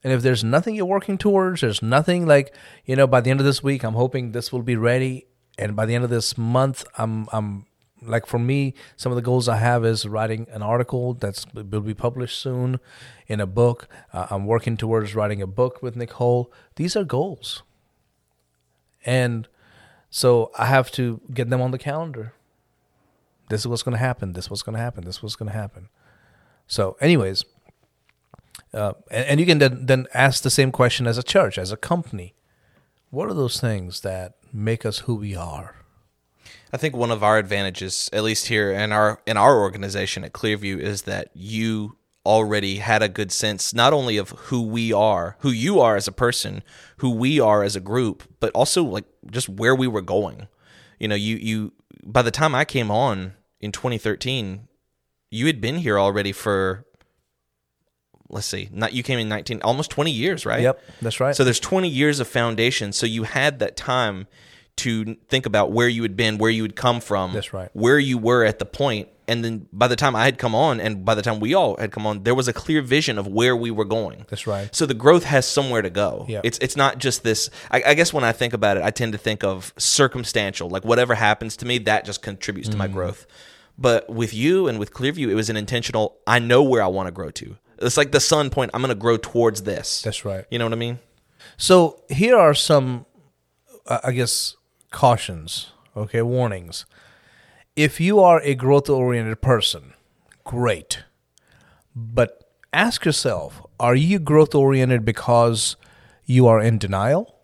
And 0.04 0.14
if 0.14 0.22
there's 0.22 0.44
nothing 0.44 0.76
you're 0.76 0.86
working 0.86 1.18
towards, 1.18 1.62
there's 1.62 1.82
nothing 1.82 2.26
like, 2.26 2.54
you 2.86 2.96
know, 2.96 3.08
by 3.08 3.22
the 3.22 3.32
end 3.32 3.40
of 3.40 3.46
this 3.46 3.62
week, 3.62 3.84
I'm 3.84 3.96
hoping 3.96 4.32
this 4.32 4.52
will 4.52 4.62
be 4.62 4.76
ready. 4.76 5.28
And 5.58 5.76
by 5.76 5.86
the 5.86 5.94
end 5.94 6.06
of 6.06 6.10
this 6.10 6.38
month, 6.38 6.86
I'm, 6.98 7.28
I'm 7.34 7.66
like, 8.02 8.26
for 8.26 8.40
me, 8.40 8.74
some 8.96 9.12
of 9.12 9.18
the 9.18 9.22
goals 9.22 9.50
I 9.50 9.58
have 9.58 9.84
is 9.84 10.06
writing 10.06 10.48
an 10.52 10.62
article 10.62 11.16
that's 11.16 11.46
will 11.54 11.82
be 11.82 11.94
published 11.94 12.40
soon 12.40 12.80
in 13.28 13.42
a 13.42 13.46
book. 13.46 13.90
Uh, 14.14 14.28
I'm 14.30 14.46
working 14.46 14.78
towards 14.78 15.16
writing 15.16 15.42
a 15.42 15.48
book 15.48 15.82
with 15.82 15.98
Nicole. 15.98 16.52
These 16.76 16.96
are 16.96 17.04
goals. 17.04 17.64
And 19.06 19.48
so 20.10 20.52
I 20.58 20.66
have 20.66 20.92
to 20.92 21.22
get 21.34 21.50
them 21.50 21.62
on 21.62 21.72
the 21.72 21.78
calendar. 21.78 22.34
This 23.50 23.62
is 23.62 23.68
what's 23.68 23.84
going 23.84 23.98
to 23.98 24.04
happen. 24.04 24.34
This 24.34 24.46
is 24.46 24.52
what's 24.52 24.64
going 24.64 24.76
to 24.76 24.82
happen. 24.82 25.04
This 25.04 25.18
is 25.18 25.24
what's 25.24 25.36
going 25.36 25.52
to 25.52 25.58
happen. 25.58 25.90
So, 26.68 26.98
anyways, 27.02 27.46
uh, 28.74 28.94
and, 29.10 29.26
and 29.26 29.40
you 29.40 29.46
can 29.46 29.60
then, 29.60 29.86
then 29.86 30.08
ask 30.14 30.44
the 30.44 30.50
same 30.50 30.72
question 30.72 31.08
as 31.08 31.18
a 31.18 31.24
church, 31.24 31.58
as 31.58 31.72
a 31.72 31.78
company. 31.78 32.36
What 33.10 33.30
are 33.30 33.34
those 33.34 33.60
things 33.60 34.02
that 34.02 34.36
make 34.54 34.86
us 34.86 35.00
who 35.00 35.16
we 35.16 35.36
are? 35.36 35.76
I 36.72 36.78
think 36.78 36.96
one 36.96 37.12
of 37.12 37.24
our 37.24 37.38
advantages, 37.38 38.10
at 38.14 38.24
least 38.24 38.48
here 38.48 38.72
in 38.72 38.92
our 38.92 39.22
in 39.26 39.38
our 39.38 39.60
organization 39.60 40.24
at 40.24 40.34
Clearview, 40.34 40.80
is 40.80 41.04
that 41.04 41.32
you 41.34 41.98
already 42.26 42.78
had 42.78 43.02
a 43.02 43.10
good 43.10 43.32
sense 43.32 43.74
not 43.74 43.92
only 43.94 44.18
of 44.18 44.30
who 44.30 44.62
we 44.62 44.94
are, 44.94 45.36
who 45.40 45.50
you 45.50 45.80
are 45.80 45.96
as 45.96 46.08
a 46.08 46.12
person, 46.12 46.62
who 46.98 47.10
we 47.10 47.40
are 47.40 47.64
as 47.64 47.76
a 47.76 47.80
group, 47.80 48.24
but 48.40 48.52
also 48.54 48.84
like 48.84 49.06
just 49.32 49.50
where 49.50 49.74
we 49.74 49.88
were 49.88 50.02
going. 50.02 50.48
You 51.00 51.08
know, 51.08 51.16
you 51.16 51.38
you 51.38 51.74
by 52.04 52.22
the 52.22 52.32
time 52.32 52.54
I 52.54 52.66
came 52.66 52.92
on 52.92 53.34
in 53.60 53.72
2013, 53.72 54.68
you 55.32 55.48
had 55.48 55.60
been 55.60 55.78
here 55.78 55.98
already 55.98 56.32
for 56.32 56.86
let's 58.30 58.48
see, 58.48 58.70
not 58.72 58.94
you 58.94 59.04
came 59.04 59.20
in 59.20 59.28
19 59.30 59.62
almost 59.64 59.92
20 59.92 60.12
years, 60.12 60.46
right? 60.46 60.62
Yep, 60.62 60.82
that's 61.02 61.20
right. 61.20 61.36
So 61.36 61.44
there's 61.44 61.60
20 61.60 61.88
years 61.90 62.20
of 62.20 62.28
foundation. 62.28 62.92
So 62.94 63.06
you 63.06 63.24
had 63.24 63.60
that 63.60 63.76
time 63.76 64.28
to 64.78 65.16
think 65.28 65.46
about 65.46 65.72
where 65.74 65.90
you 65.90 66.04
had 66.04 66.16
been, 66.16 66.38
where 66.38 66.50
you 66.52 66.64
had 66.64 66.76
come 66.76 67.02
from. 67.02 67.34
That's 67.34 67.52
right. 67.54 67.70
Where 67.74 68.00
you 68.00 68.18
were 68.18 68.46
at 68.46 68.60
the 68.60 68.66
point. 68.66 69.10
And 69.28 69.44
then 69.46 69.68
by 69.72 69.88
the 69.88 69.96
time 69.96 70.16
I 70.16 70.24
had 70.26 70.40
come 70.40 70.56
on, 70.56 70.80
and 70.80 71.06
by 71.06 71.14
the 71.16 71.22
time 71.22 71.40
we 71.40 71.54
all 71.54 71.76
had 71.78 71.92
come 71.92 72.08
on, 72.08 72.24
there 72.24 72.34
was 72.34 72.48
a 72.48 72.54
clear 72.54 72.82
vision 72.82 73.20
of 73.20 73.28
where 73.28 73.56
we 73.56 73.70
were 73.72 73.86
going. 73.86 74.26
That's 74.28 74.48
right. 74.48 74.74
So 74.74 74.86
the 74.88 74.96
growth 74.96 75.24
has 75.26 75.46
somewhere 75.46 75.82
to 75.84 75.90
go. 75.92 76.26
Yeah. 76.28 76.42
It's 76.44 76.58
it's 76.60 76.76
not 76.76 76.98
just 76.98 77.24
this. 77.24 77.50
I, 77.70 77.84
I 77.88 77.94
guess 77.94 78.12
when 78.12 78.24
I 78.24 78.32
think 78.32 78.54
about 78.54 78.78
it, 78.78 78.84
I 78.84 78.90
tend 78.90 79.12
to 79.12 79.20
think 79.20 79.44
of 79.44 79.72
circumstantial. 79.78 80.70
Like 80.70 80.84
whatever 80.86 81.14
happens 81.14 81.58
to 81.58 81.66
me, 81.68 81.78
that 81.80 82.06
just 82.06 82.22
contributes 82.24 82.70
to 82.70 82.76
Mm. 82.76 82.80
my 82.80 82.88
growth. 82.88 83.28
But 83.78 84.10
with 84.10 84.34
you 84.34 84.68
and 84.68 84.80
with 84.80 84.94
Clearview, 84.94 85.28
it 85.30 85.36
was 85.36 85.50
an 85.50 85.58
intentional. 85.58 86.18
I 86.26 86.40
know 86.40 86.64
where 86.64 86.82
I 86.82 86.88
want 86.88 87.08
to 87.08 87.12
grow 87.12 87.30
to. 87.32 87.58
It's 87.82 87.98
like 87.98 88.12
the 88.12 88.20
sun 88.20 88.50
point. 88.50 88.72
I'm 88.74 88.82
going 88.82 88.90
to 88.90 88.96
grow 88.96 89.18
towards 89.18 89.64
this. 89.64 90.02
That's 90.02 90.26
right. 90.26 90.46
You 90.52 90.60
know 90.60 90.66
what 90.66 90.74
I 90.74 90.78
mean? 90.78 91.00
So 91.58 92.04
here 92.10 92.38
are 92.38 92.54
some, 92.54 93.06
uh, 93.88 94.00
I 94.04 94.12
guess, 94.12 94.56
cautions. 94.92 95.72
Okay, 95.96 96.22
warnings. 96.22 96.86
If 97.76 98.00
you 98.00 98.20
are 98.20 98.42
a 98.42 98.56
growth-oriented 98.56 99.42
person, 99.42 99.94
great. 100.44 101.04
But 101.96 102.52
ask 102.74 103.06
yourself: 103.06 103.66
Are 103.80 103.96
you 103.96 104.20
growth-oriented 104.20 105.06
because 105.06 105.76
you 106.26 106.48
are 106.48 106.62
in 106.62 106.78
denial? 106.78 107.36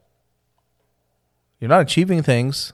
You're 1.60 1.70
not 1.70 1.82
achieving 1.82 2.22
things. 2.22 2.74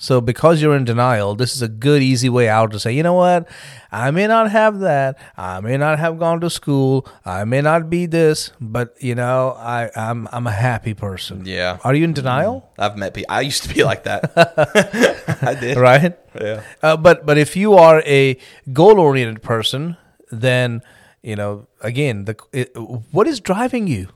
So 0.00 0.20
because 0.20 0.62
you're 0.62 0.76
in 0.76 0.84
denial, 0.84 1.34
this 1.34 1.56
is 1.56 1.60
a 1.60 1.66
good, 1.66 2.02
easy 2.02 2.28
way 2.28 2.48
out 2.48 2.70
to 2.70 2.78
say, 2.78 2.92
you 2.92 3.02
know 3.02 3.14
what? 3.14 3.48
I 3.90 4.12
may 4.12 4.28
not 4.28 4.48
have 4.52 4.78
that. 4.78 5.18
I 5.36 5.60
may 5.60 5.76
not 5.76 5.98
have 5.98 6.20
gone 6.20 6.40
to 6.42 6.50
school. 6.50 7.04
I 7.24 7.42
may 7.42 7.60
not 7.62 7.90
be 7.90 8.06
this, 8.06 8.52
but 8.60 8.94
you 9.02 9.16
know, 9.16 9.56
I, 9.58 9.90
I'm 9.96 10.28
I'm 10.30 10.46
a 10.46 10.52
happy 10.52 10.94
person. 10.94 11.42
Yeah. 11.44 11.78
Are 11.82 11.94
you 11.96 12.04
in 12.04 12.12
denial? 12.12 12.70
I've 12.78 12.96
met 12.96 13.12
people. 13.12 13.34
I 13.34 13.40
used 13.40 13.64
to 13.64 13.74
be 13.74 13.82
like 13.82 14.04
that. 14.04 14.30
I 15.42 15.54
did. 15.54 15.76
Right. 15.76 16.16
Yeah. 16.40 16.62
Uh, 16.80 16.96
but 16.96 17.26
but 17.26 17.36
if 17.36 17.56
you 17.56 17.74
are 17.74 18.00
a 18.06 18.38
goal 18.72 19.00
oriented 19.00 19.42
person, 19.42 19.96
then 20.30 20.80
you 21.22 21.34
know 21.34 21.66
again 21.80 22.24
the 22.26 22.36
it, 22.52 22.70
what 23.10 23.26
is 23.26 23.40
driving 23.40 23.88
you. 23.88 24.08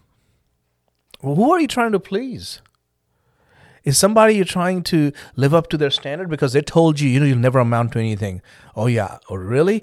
Who 1.22 1.52
are 1.52 1.60
you 1.60 1.66
trying 1.68 1.90
to 1.92 2.00
please? 2.00 2.60
Is 3.84 3.98
somebody 3.98 4.34
you're 4.34 4.44
trying 4.44 4.82
to 4.84 5.12
live 5.34 5.54
up 5.54 5.68
to 5.70 5.76
their 5.76 5.90
standard 5.90 6.28
because 6.28 6.52
they 6.52 6.62
told 6.62 7.00
you, 7.00 7.08
you 7.08 7.20
know, 7.20 7.26
you'll 7.26 7.38
never 7.38 7.58
amount 7.58 7.92
to 7.92 7.98
anything? 7.98 8.40
Oh, 8.76 8.86
yeah. 8.86 9.18
Oh, 9.28 9.34
really? 9.36 9.82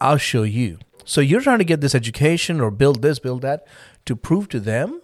I'll 0.00 0.18
show 0.18 0.44
you. 0.44 0.78
So 1.04 1.20
you're 1.20 1.40
trying 1.40 1.58
to 1.58 1.64
get 1.64 1.80
this 1.80 1.94
education 1.94 2.60
or 2.60 2.70
build 2.70 3.02
this, 3.02 3.18
build 3.18 3.42
that 3.42 3.66
to 4.06 4.16
prove 4.16 4.48
to 4.50 4.60
them? 4.60 5.00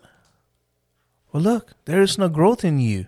Well, 1.33 1.43
look, 1.43 1.73
there 1.85 2.01
is 2.01 2.19
no 2.19 2.29
growth 2.29 2.65
in 2.65 2.79
you. 2.79 3.07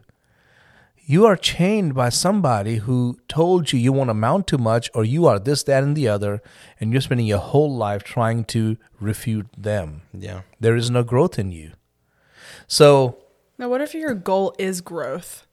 You 0.96 1.26
are 1.26 1.36
chained 1.36 1.94
by 1.94 2.10
somebody 2.10 2.76
who 2.76 3.18
told 3.28 3.72
you 3.72 3.80
you 3.80 3.92
won't 3.92 4.10
amount 4.10 4.46
to 4.48 4.58
much 4.58 4.90
or 4.94 5.04
you 5.04 5.26
are 5.26 5.40
this, 5.40 5.64
that, 5.64 5.82
and 5.82 5.96
the 5.96 6.06
other, 6.06 6.40
and 6.78 6.92
you're 6.92 7.00
spending 7.00 7.26
your 7.26 7.38
whole 7.38 7.74
life 7.74 8.04
trying 8.04 8.44
to 8.46 8.76
refute 9.00 9.48
them. 9.56 10.02
Yeah. 10.12 10.42
There 10.60 10.76
is 10.76 10.90
no 10.90 11.02
growth 11.02 11.38
in 11.38 11.50
you. 11.50 11.72
So, 12.68 13.18
Now, 13.60 13.68
what 13.68 13.82
if 13.82 13.92
your 13.92 14.14
goal 14.14 14.54
is 14.58 14.80
growth? 14.80 15.46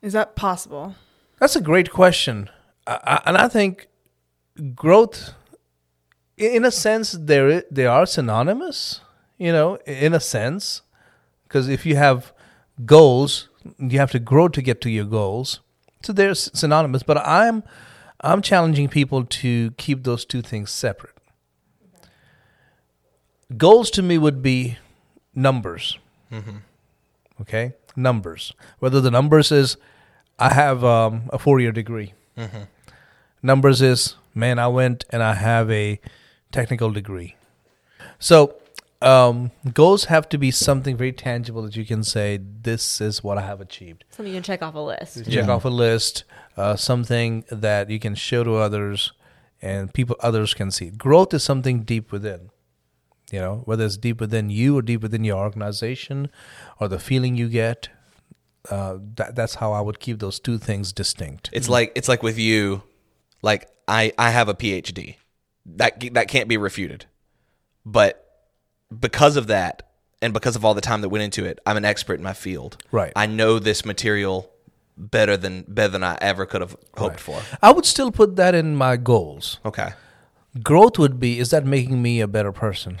Is 0.00 0.14
that 0.14 0.34
possible? 0.34 0.94
That's 1.38 1.56
a 1.56 1.60
great 1.60 1.90
question, 1.90 2.48
and 2.86 3.36
I 3.36 3.48
think 3.48 3.86
growth, 4.74 5.34
in 6.38 6.64
a 6.64 6.70
sense, 6.70 7.12
there 7.12 7.64
they 7.70 7.84
are 7.84 8.06
synonymous. 8.06 9.02
You 9.36 9.52
know, 9.52 9.76
in 9.84 10.14
a 10.14 10.20
sense, 10.20 10.80
because 11.42 11.68
if 11.68 11.84
you 11.84 11.96
have 11.96 12.32
goals, 12.86 13.50
you 13.76 13.98
have 13.98 14.12
to 14.12 14.18
grow 14.18 14.48
to 14.48 14.62
get 14.62 14.80
to 14.80 14.90
your 14.90 15.04
goals. 15.04 15.60
So 16.02 16.14
they're 16.14 16.34
synonymous. 16.34 17.02
But 17.02 17.18
I'm 17.18 17.62
I'm 18.22 18.40
challenging 18.40 18.88
people 18.88 19.26
to 19.26 19.72
keep 19.72 20.04
those 20.04 20.24
two 20.24 20.40
things 20.40 20.70
separate. 20.70 21.14
Goals 23.54 23.90
to 23.90 24.02
me 24.02 24.16
would 24.16 24.40
be 24.40 24.78
numbers. 25.34 25.98
Okay, 27.40 27.74
numbers. 27.96 28.52
Whether 28.78 29.00
the 29.00 29.10
numbers 29.10 29.52
is 29.52 29.76
I 30.38 30.54
have 30.54 30.84
um, 30.84 31.22
a 31.32 31.38
four 31.38 31.60
year 31.60 31.72
degree. 31.72 32.14
Numbers 33.42 33.82
is 33.82 34.16
man, 34.34 34.58
I 34.58 34.68
went 34.68 35.04
and 35.10 35.22
I 35.22 35.34
have 35.34 35.70
a 35.70 36.00
technical 36.50 36.90
degree. 36.90 37.36
So 38.18 38.56
um, 39.00 39.50
goals 39.74 40.04
have 40.06 40.28
to 40.30 40.38
be 40.38 40.50
something 40.50 40.96
very 40.96 41.12
tangible 41.12 41.62
that 41.62 41.76
you 41.76 41.84
can 41.84 42.04
say, 42.04 42.38
this 42.62 43.00
is 43.00 43.22
what 43.22 43.36
I 43.36 43.42
have 43.42 43.60
achieved. 43.60 44.04
Something 44.10 44.32
you 44.32 44.36
can 44.36 44.44
check 44.44 44.62
off 44.62 44.74
a 44.74 44.78
list. 44.78 45.28
Check 45.30 45.48
off 45.48 45.64
a 45.64 45.68
list, 45.68 46.24
uh, 46.56 46.76
something 46.76 47.44
that 47.50 47.90
you 47.90 47.98
can 47.98 48.14
show 48.14 48.44
to 48.44 48.54
others 48.54 49.12
and 49.60 49.92
people 49.92 50.16
others 50.20 50.54
can 50.54 50.70
see. 50.70 50.90
Growth 50.90 51.34
is 51.34 51.42
something 51.42 51.82
deep 51.82 52.12
within. 52.12 52.50
You 53.32 53.40
know, 53.40 53.62
whether 53.64 53.84
it's 53.84 53.96
deep 53.96 54.20
within 54.20 54.50
you 54.50 54.76
or 54.76 54.82
deep 54.82 55.00
within 55.00 55.24
your 55.24 55.38
organization 55.38 56.30
or 56.78 56.86
the 56.86 56.98
feeling 56.98 57.34
you 57.34 57.48
get. 57.48 57.88
Uh, 58.70 58.98
that, 59.16 59.34
that's 59.34 59.56
how 59.56 59.72
I 59.72 59.80
would 59.80 59.98
keep 59.98 60.20
those 60.20 60.38
two 60.38 60.56
things 60.56 60.92
distinct. 60.92 61.50
It's 61.52 61.68
like 61.68 61.90
it's 61.96 62.08
like 62.08 62.22
with 62.22 62.38
you, 62.38 62.84
like 63.42 63.68
I 63.88 64.12
I 64.16 64.30
have 64.30 64.48
a 64.48 64.54
PhD. 64.54 65.16
That 65.66 66.14
that 66.14 66.28
can't 66.28 66.48
be 66.48 66.56
refuted. 66.56 67.06
But 67.84 68.24
because 68.96 69.36
of 69.36 69.48
that 69.48 69.90
and 70.20 70.32
because 70.32 70.54
of 70.54 70.64
all 70.64 70.74
the 70.74 70.80
time 70.80 71.00
that 71.00 71.08
went 71.08 71.24
into 71.24 71.44
it, 71.44 71.58
I'm 71.66 71.76
an 71.76 71.84
expert 71.84 72.14
in 72.14 72.22
my 72.22 72.34
field. 72.34 72.76
Right. 72.92 73.12
I 73.16 73.26
know 73.26 73.58
this 73.58 73.84
material 73.84 74.52
better 74.96 75.36
than 75.36 75.64
better 75.66 75.88
than 75.88 76.04
I 76.04 76.16
ever 76.20 76.46
could 76.46 76.60
have 76.60 76.76
hoped 76.96 77.18
for. 77.18 77.40
I 77.60 77.72
would 77.72 77.86
still 77.86 78.12
put 78.12 78.36
that 78.36 78.54
in 78.54 78.76
my 78.76 78.96
goals. 78.96 79.58
Okay. 79.64 79.92
Growth 80.62 80.98
would 80.98 81.18
be 81.18 81.38
is 81.38 81.50
that 81.50 81.64
making 81.64 82.00
me 82.02 82.20
a 82.20 82.28
better 82.28 82.52
person? 82.52 83.00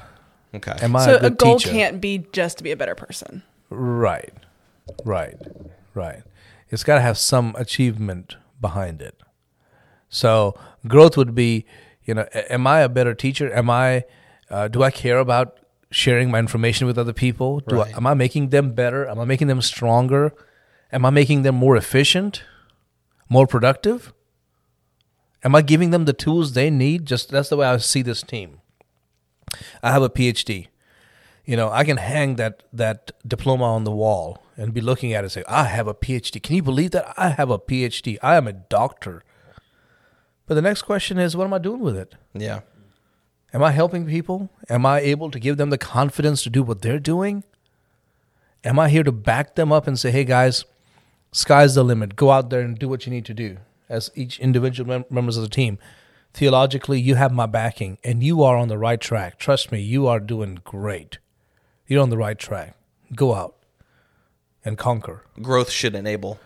Okay. 0.54 0.74
Am 0.82 0.94
I 0.96 1.04
so 1.04 1.14
a 1.16 1.26
a, 1.26 1.30
goal 1.30 1.58
teacher? 1.58 1.70
can't 1.70 2.00
be 2.00 2.26
just 2.32 2.58
to 2.58 2.64
be 2.64 2.70
a 2.70 2.76
better 2.76 2.94
person. 2.94 3.42
Right, 3.70 4.34
right, 5.04 5.36
right. 5.94 6.22
It's 6.68 6.84
got 6.84 6.96
to 6.96 7.00
have 7.00 7.18
some 7.18 7.54
achievement 7.58 8.36
behind 8.60 9.00
it. 9.00 9.20
So 10.08 10.54
growth 10.86 11.16
would 11.16 11.34
be, 11.34 11.64
you 12.04 12.14
know, 12.14 12.26
am 12.50 12.66
I 12.66 12.80
a 12.80 12.88
better 12.88 13.14
teacher? 13.14 13.52
Am 13.52 13.70
I? 13.70 14.04
Uh, 14.50 14.68
do 14.68 14.82
I 14.82 14.90
care 14.90 15.18
about 15.18 15.58
sharing 15.90 16.30
my 16.30 16.38
information 16.38 16.86
with 16.86 16.98
other 16.98 17.12
people? 17.12 17.60
Do 17.60 17.80
I, 17.80 17.88
am 17.90 18.06
I 18.06 18.14
making 18.14 18.50
them 18.50 18.72
better? 18.72 19.06
Am 19.06 19.18
I 19.18 19.24
making 19.24 19.48
them 19.48 19.62
stronger? 19.62 20.32
Am 20.92 21.06
I 21.06 21.10
making 21.10 21.42
them 21.42 21.54
more 21.54 21.76
efficient, 21.76 22.42
more 23.28 23.46
productive? 23.46 24.12
Am 25.42 25.54
I 25.54 25.62
giving 25.62 25.90
them 25.90 26.04
the 26.04 26.12
tools 26.12 26.52
they 26.52 26.70
need? 26.70 27.06
Just 27.06 27.30
that's 27.30 27.48
the 27.48 27.56
way 27.56 27.66
I 27.66 27.76
see 27.78 28.02
this 28.02 28.22
team. 28.22 28.60
I 29.82 29.92
have 29.92 30.02
a 30.02 30.10
PhD 30.10 30.68
you 31.44 31.56
know, 31.56 31.70
I 31.70 31.84
can 31.84 31.96
hang 31.96 32.36
that 32.36 32.62
that 32.72 33.10
diploma 33.26 33.64
on 33.64 33.84
the 33.84 33.90
wall 33.90 34.42
and 34.56 34.72
be 34.72 34.80
looking 34.80 35.12
at 35.12 35.20
it 35.20 35.24
and 35.24 35.32
say, 35.32 35.44
I 35.48 35.64
have 35.64 35.88
a 35.88 35.94
PhD. 35.94 36.42
Can 36.42 36.56
you 36.56 36.62
believe 36.62 36.92
that? 36.92 37.12
I 37.16 37.30
have 37.30 37.50
a 37.50 37.58
PhD. 37.58 38.18
I 38.22 38.36
am 38.36 38.46
a 38.46 38.52
doctor. 38.52 39.22
But 40.46 40.54
the 40.54 40.62
next 40.62 40.82
question 40.82 41.18
is, 41.18 41.36
what 41.36 41.44
am 41.44 41.54
I 41.54 41.58
doing 41.58 41.80
with 41.80 41.96
it? 41.96 42.14
yeah. 42.34 42.60
Am 43.54 43.62
I 43.62 43.72
helping 43.72 44.06
people? 44.06 44.48
Am 44.70 44.86
I 44.86 45.00
able 45.00 45.30
to 45.30 45.38
give 45.38 45.58
them 45.58 45.68
the 45.68 45.76
confidence 45.76 46.42
to 46.44 46.48
do 46.48 46.62
what 46.62 46.80
they're 46.80 46.98
doing? 46.98 47.44
Am 48.64 48.78
I 48.78 48.88
here 48.88 49.02
to 49.02 49.12
back 49.12 49.56
them 49.56 49.70
up 49.70 49.86
and 49.86 49.98
say, 49.98 50.10
hey 50.10 50.24
guys, 50.24 50.64
sky's 51.32 51.74
the 51.74 51.84
limit. 51.84 52.16
Go 52.16 52.30
out 52.30 52.48
there 52.48 52.62
and 52.62 52.78
do 52.78 52.88
what 52.88 53.04
you 53.04 53.12
need 53.12 53.26
to 53.26 53.34
do 53.34 53.58
as 53.90 54.10
each 54.14 54.40
individual 54.40 54.88
mem- 54.88 55.04
members 55.10 55.36
of 55.36 55.42
the 55.42 55.50
team. 55.50 55.78
Theologically, 56.34 57.00
you 57.00 57.14
have 57.16 57.32
my 57.32 57.46
backing 57.46 57.98
and 58.02 58.22
you 58.22 58.42
are 58.42 58.56
on 58.56 58.68
the 58.68 58.78
right 58.78 59.00
track. 59.00 59.38
Trust 59.38 59.70
me, 59.70 59.80
you 59.80 60.06
are 60.06 60.20
doing 60.20 60.60
great. 60.64 61.18
You're 61.86 62.02
on 62.02 62.10
the 62.10 62.16
right 62.16 62.38
track. 62.38 62.74
Go 63.14 63.34
out 63.34 63.56
and 64.64 64.78
conquer. 64.78 65.24
Growth 65.42 65.70
should 65.70 65.94
enable. 65.94 66.38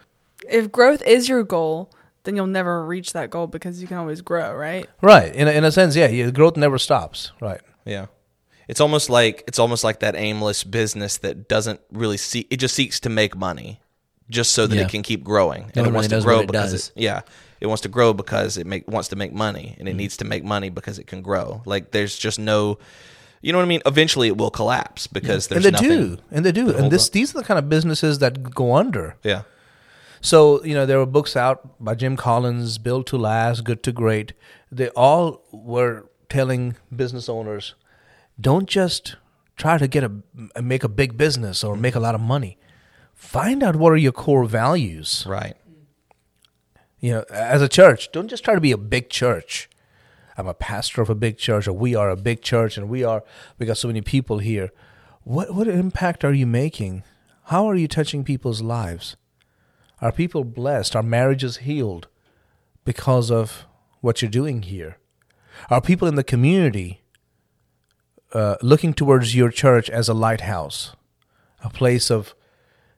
If 0.51 0.73
growth 0.73 1.03
is 1.03 1.29
your 1.29 1.45
goal, 1.45 1.93
then 2.25 2.35
you'll 2.35 2.47
never 2.49 2.85
reach 2.85 3.13
that 3.13 3.31
goal 3.31 3.47
because 3.47 3.81
you 3.81 3.87
can 3.87 3.97
always 3.99 4.21
grow, 4.23 4.53
right? 4.55 4.87
Right. 5.01 5.33
In 5.35 5.47
a, 5.47 5.53
in 5.53 5.65
a 5.65 5.71
sense, 5.71 5.95
yeah, 5.95 6.09
your 6.09 6.33
growth 6.33 6.57
never 6.57 6.79
stops. 6.79 7.31
Right. 7.41 7.61
Yeah. 7.85 8.07
It's 8.69 8.81
almost 8.81 9.09
like 9.09 9.45
it's 9.47 9.61
almost 9.61 9.85
like 9.85 10.01
that 10.01 10.17
aimless 10.17 10.65
business 10.65 11.19
that 11.19 11.49
doesn't 11.49 11.81
really 11.93 12.17
see 12.17 12.49
it 12.51 12.57
just 12.57 12.75
seeks 12.75 12.99
to 13.01 13.09
make 13.09 13.37
money 13.37 13.81
just 14.29 14.51
so 14.53 14.67
that 14.67 14.75
Yeah. 14.75 14.83
it 14.83 14.89
can 14.89 15.03
keep 15.05 15.23
growing. 15.23 15.71
No 15.77 15.85
and 15.85 15.87
one 15.87 15.87
it 15.87 15.93
wants 15.95 16.09
really 16.11 16.21
to 16.21 16.27
grow 16.27 16.41
it 16.41 16.47
because 16.49 16.73
does. 16.73 16.89
it 16.97 17.03
yeah. 17.03 17.21
It 17.61 17.67
wants 17.67 17.83
to 17.83 17.89
grow 17.89 18.13
because 18.13 18.57
it 18.59 18.67
make 18.67 18.87
wants 18.89 19.09
to 19.09 19.17
make 19.17 19.33
money 19.33 19.77
and 19.79 19.89
it 19.89 19.93
Mm-hmm. 19.93 19.99
needs 19.99 20.17
to 20.19 20.25
make 20.25 20.45
money 20.45 20.69
because 20.71 20.99
it 20.99 21.07
can 21.07 21.23
grow. 21.23 21.63
Like 21.65 21.91
there's 21.93 22.17
just 22.19 22.39
no 22.39 22.79
you 23.43 23.53
know 23.53 23.59
what 23.59 23.65
I 23.65 23.69
mean? 23.69 23.83
Eventually 23.87 24.29
it 24.29 24.37
will 24.37 24.51
collapse 24.51 25.07
because 25.07 25.47
there's 25.49 25.65
and 25.65 25.77
they 25.77 25.81
do. 25.81 26.19
And 26.31 26.45
they 26.45 26.53
do. 26.53 26.75
And 26.75 26.91
this 26.91 27.07
up. 27.07 27.13
these 27.13 27.35
are 27.35 27.39
the 27.39 27.45
kind 27.45 27.59
of 27.59 27.69
businesses 27.69 28.19
that 28.19 28.51
go 28.55 28.75
under. 28.75 29.17
Yeah. 29.23 29.43
So, 30.21 30.65
you 30.65 30.75
know, 30.75 30.87
there 30.87 30.99
were 30.99 31.07
books 31.07 31.37
out 31.37 31.83
by 31.83 31.95
Jim 31.95 32.17
Collins, 32.17 32.79
Built 32.79 33.07
to 33.09 33.19
Last, 33.19 33.63
Good 33.63 33.83
to 33.85 33.93
Great. 33.93 34.33
They 34.73 34.89
all 34.89 35.43
were 35.53 36.07
telling 36.29 36.75
business 36.95 37.29
owners, 37.29 37.75
don't 38.41 38.69
just 38.69 39.17
try 39.57 39.79
to 39.79 39.87
get 39.87 40.03
a 40.03 40.11
make 40.63 40.83
a 40.83 40.89
big 40.89 41.17
business 41.17 41.63
or 41.63 41.77
make 41.77 41.95
a 41.95 42.01
lot 42.01 42.15
of 42.15 42.21
money. 42.21 42.59
Find 43.15 43.63
out 43.63 43.77
what 43.77 43.93
are 43.93 43.97
your 43.97 44.13
core 44.13 44.45
values. 44.45 45.25
Right. 45.29 45.55
You 46.99 47.13
know, 47.13 47.25
as 47.31 47.63
a 47.63 47.69
church, 47.69 48.11
don't 48.13 48.29
just 48.29 48.45
try 48.45 48.55
to 48.55 48.61
be 48.61 48.73
a 48.73 48.79
big 48.79 49.11
church. 49.11 49.69
I'm 50.39 50.47
a 50.47 50.55
pastor 50.55 51.03
of 51.03 51.11
a 51.11 51.15
big 51.15 51.39
church, 51.39 51.67
or 51.67 51.73
we 51.73 51.95
are 51.95 52.11
a 52.11 52.17
big 52.17 52.43
church, 52.43 52.77
and 52.77 52.89
we 52.89 53.05
are 53.05 53.23
we 53.59 53.67
got 53.67 53.79
so 53.79 53.89
many 53.89 54.01
people 54.01 54.39
here. 54.39 54.71
What 55.25 55.55
what 55.55 55.69
impact 55.69 56.25
are 56.25 56.33
you 56.33 56.47
making? 56.47 57.03
How 57.45 57.69
are 57.69 57.77
you 57.77 57.89
touching 57.89 58.25
people's 58.25 58.63
lives? 58.63 59.17
Are 60.01 60.13
people 60.13 60.45
blessed? 60.45 60.95
Are 60.95 61.03
marriages 61.03 61.59
healed 61.59 62.09
because 62.85 63.31
of 63.31 63.67
what 64.01 64.21
you're 64.21 64.31
doing 64.31 64.63
here? 64.63 64.99
Are 65.71 65.81
people 65.81 66.07
in 66.09 66.17
the 66.17 66.25
community 66.25 67.03
uh, 68.33 68.57
looking 68.61 68.93
towards 68.93 69.35
your 69.35 69.51
church 69.51 69.89
as 69.89 70.09
a 70.09 70.15
lighthouse, 70.15 70.95
a 71.65 71.71
place 71.71 72.11
of 72.11 72.35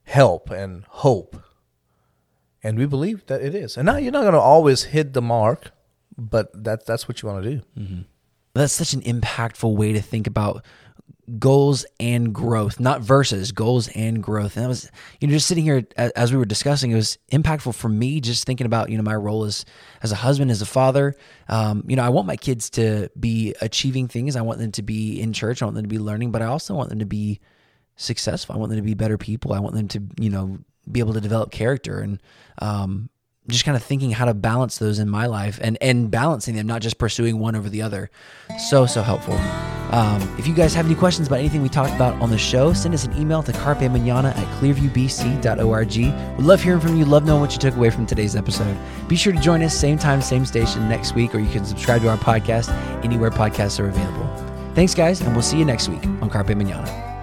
help 0.04 0.50
and 0.50 0.84
hope? 0.88 1.36
And 2.68 2.78
we 2.78 2.84
believe 2.84 3.24
that 3.26 3.40
it 3.40 3.54
is. 3.54 3.78
And 3.78 3.86
now 3.86 3.96
you're 3.96 4.12
not 4.12 4.20
going 4.20 4.34
to 4.34 4.38
always 4.38 4.84
hit 4.84 5.14
the 5.14 5.22
mark, 5.22 5.70
but 6.18 6.50
that, 6.64 6.84
that's 6.84 7.08
what 7.08 7.22
you 7.22 7.28
want 7.30 7.42
to 7.42 7.50
do. 7.50 7.62
That's 8.52 8.74
such 8.74 8.92
an 8.92 9.00
impactful 9.00 9.74
way 9.74 9.94
to 9.94 10.02
think 10.02 10.26
about 10.26 10.62
goals 11.38 11.86
and 11.98 12.34
growth, 12.34 12.78
not 12.78 13.00
versus 13.00 13.52
goals 13.52 13.88
and 13.88 14.22
growth. 14.22 14.56
And 14.56 14.64
that 14.64 14.68
was, 14.68 14.90
you 15.18 15.28
know, 15.28 15.32
just 15.32 15.46
sitting 15.46 15.64
here 15.64 15.86
as 15.96 16.30
we 16.30 16.36
were 16.36 16.44
discussing, 16.44 16.90
it 16.90 16.94
was 16.94 17.16
impactful 17.32 17.74
for 17.74 17.88
me 17.88 18.20
just 18.20 18.44
thinking 18.44 18.66
about, 18.66 18.90
you 18.90 18.98
know, 18.98 19.02
my 19.02 19.16
role 19.16 19.44
as, 19.44 19.64
as 20.02 20.12
a 20.12 20.16
husband, 20.16 20.50
as 20.50 20.60
a 20.60 20.66
father. 20.66 21.16
Um, 21.48 21.84
you 21.86 21.96
know, 21.96 22.02
I 22.02 22.10
want 22.10 22.26
my 22.26 22.36
kids 22.36 22.68
to 22.70 23.10
be 23.18 23.54
achieving 23.62 24.08
things. 24.08 24.36
I 24.36 24.42
want 24.42 24.58
them 24.58 24.72
to 24.72 24.82
be 24.82 25.20
in 25.20 25.32
church. 25.32 25.62
I 25.62 25.64
want 25.64 25.74
them 25.76 25.84
to 25.84 25.88
be 25.88 25.98
learning, 25.98 26.32
but 26.32 26.42
I 26.42 26.46
also 26.46 26.74
want 26.74 26.90
them 26.90 26.98
to 26.98 27.06
be 27.06 27.40
successful. 27.96 28.54
I 28.54 28.58
want 28.58 28.70
them 28.70 28.78
to 28.78 28.84
be 28.84 28.94
better 28.94 29.16
people. 29.16 29.54
I 29.54 29.60
want 29.60 29.74
them 29.74 29.88
to, 29.88 30.02
you 30.20 30.28
know, 30.30 30.58
be 30.90 31.00
able 31.00 31.14
to 31.14 31.20
develop 31.20 31.50
character 31.50 32.00
and, 32.00 32.20
um, 32.60 33.10
just 33.48 33.64
kind 33.64 33.76
of 33.78 33.82
thinking 33.82 34.10
how 34.10 34.26
to 34.26 34.34
balance 34.34 34.76
those 34.76 34.98
in 34.98 35.08
my 35.08 35.24
life 35.24 35.58
and 35.62 35.78
and 35.80 36.10
balancing 36.10 36.54
them 36.54 36.66
not 36.66 36.82
just 36.82 36.98
pursuing 36.98 37.38
one 37.38 37.56
over 37.56 37.70
the 37.70 37.80
other 37.80 38.10
so 38.68 38.84
so 38.84 39.00
helpful 39.02 39.38
Um, 39.90 40.20
if 40.38 40.46
you 40.46 40.52
guys 40.52 40.74
have 40.74 40.84
any 40.84 40.94
questions 40.94 41.28
about 41.28 41.38
anything 41.38 41.62
we 41.62 41.70
talked 41.70 41.94
about 41.94 42.12
on 42.20 42.28
the 42.28 42.36
show, 42.36 42.74
send 42.74 42.92
us 42.92 43.06
an 43.06 43.16
email 43.16 43.42
to 43.42 43.52
carpemanana 43.52 44.36
at 44.36 44.46
clearviewbc.org. 44.60 45.96
We 46.38 46.44
love 46.44 46.62
hearing 46.62 46.80
from 46.80 46.98
you, 46.98 47.06
love 47.06 47.24
knowing 47.24 47.40
what 47.40 47.52
you 47.52 47.58
took 47.58 47.74
away 47.74 47.88
from 47.88 48.04
today's 48.04 48.36
episode. 48.36 48.76
Be 49.08 49.16
sure 49.16 49.32
to 49.32 49.40
join 49.40 49.62
us 49.62 49.74
same 49.74 49.96
time, 49.98 50.20
same 50.20 50.44
station 50.44 50.90
next 50.90 51.14
week, 51.14 51.34
or 51.34 51.38
you 51.38 51.50
can 51.50 51.64
subscribe 51.64 52.02
to 52.02 52.10
our 52.10 52.18
podcast 52.18 52.68
anywhere 53.02 53.30
podcasts 53.30 53.80
are 53.80 53.88
available. 53.88 54.26
Thanks, 54.74 54.94
guys, 54.94 55.22
and 55.22 55.32
we'll 55.32 55.40
see 55.40 55.56
you 55.58 55.64
next 55.64 55.88
week 55.88 56.04
on 56.20 56.28
Carpe 56.28 56.54
Manana. 56.54 57.17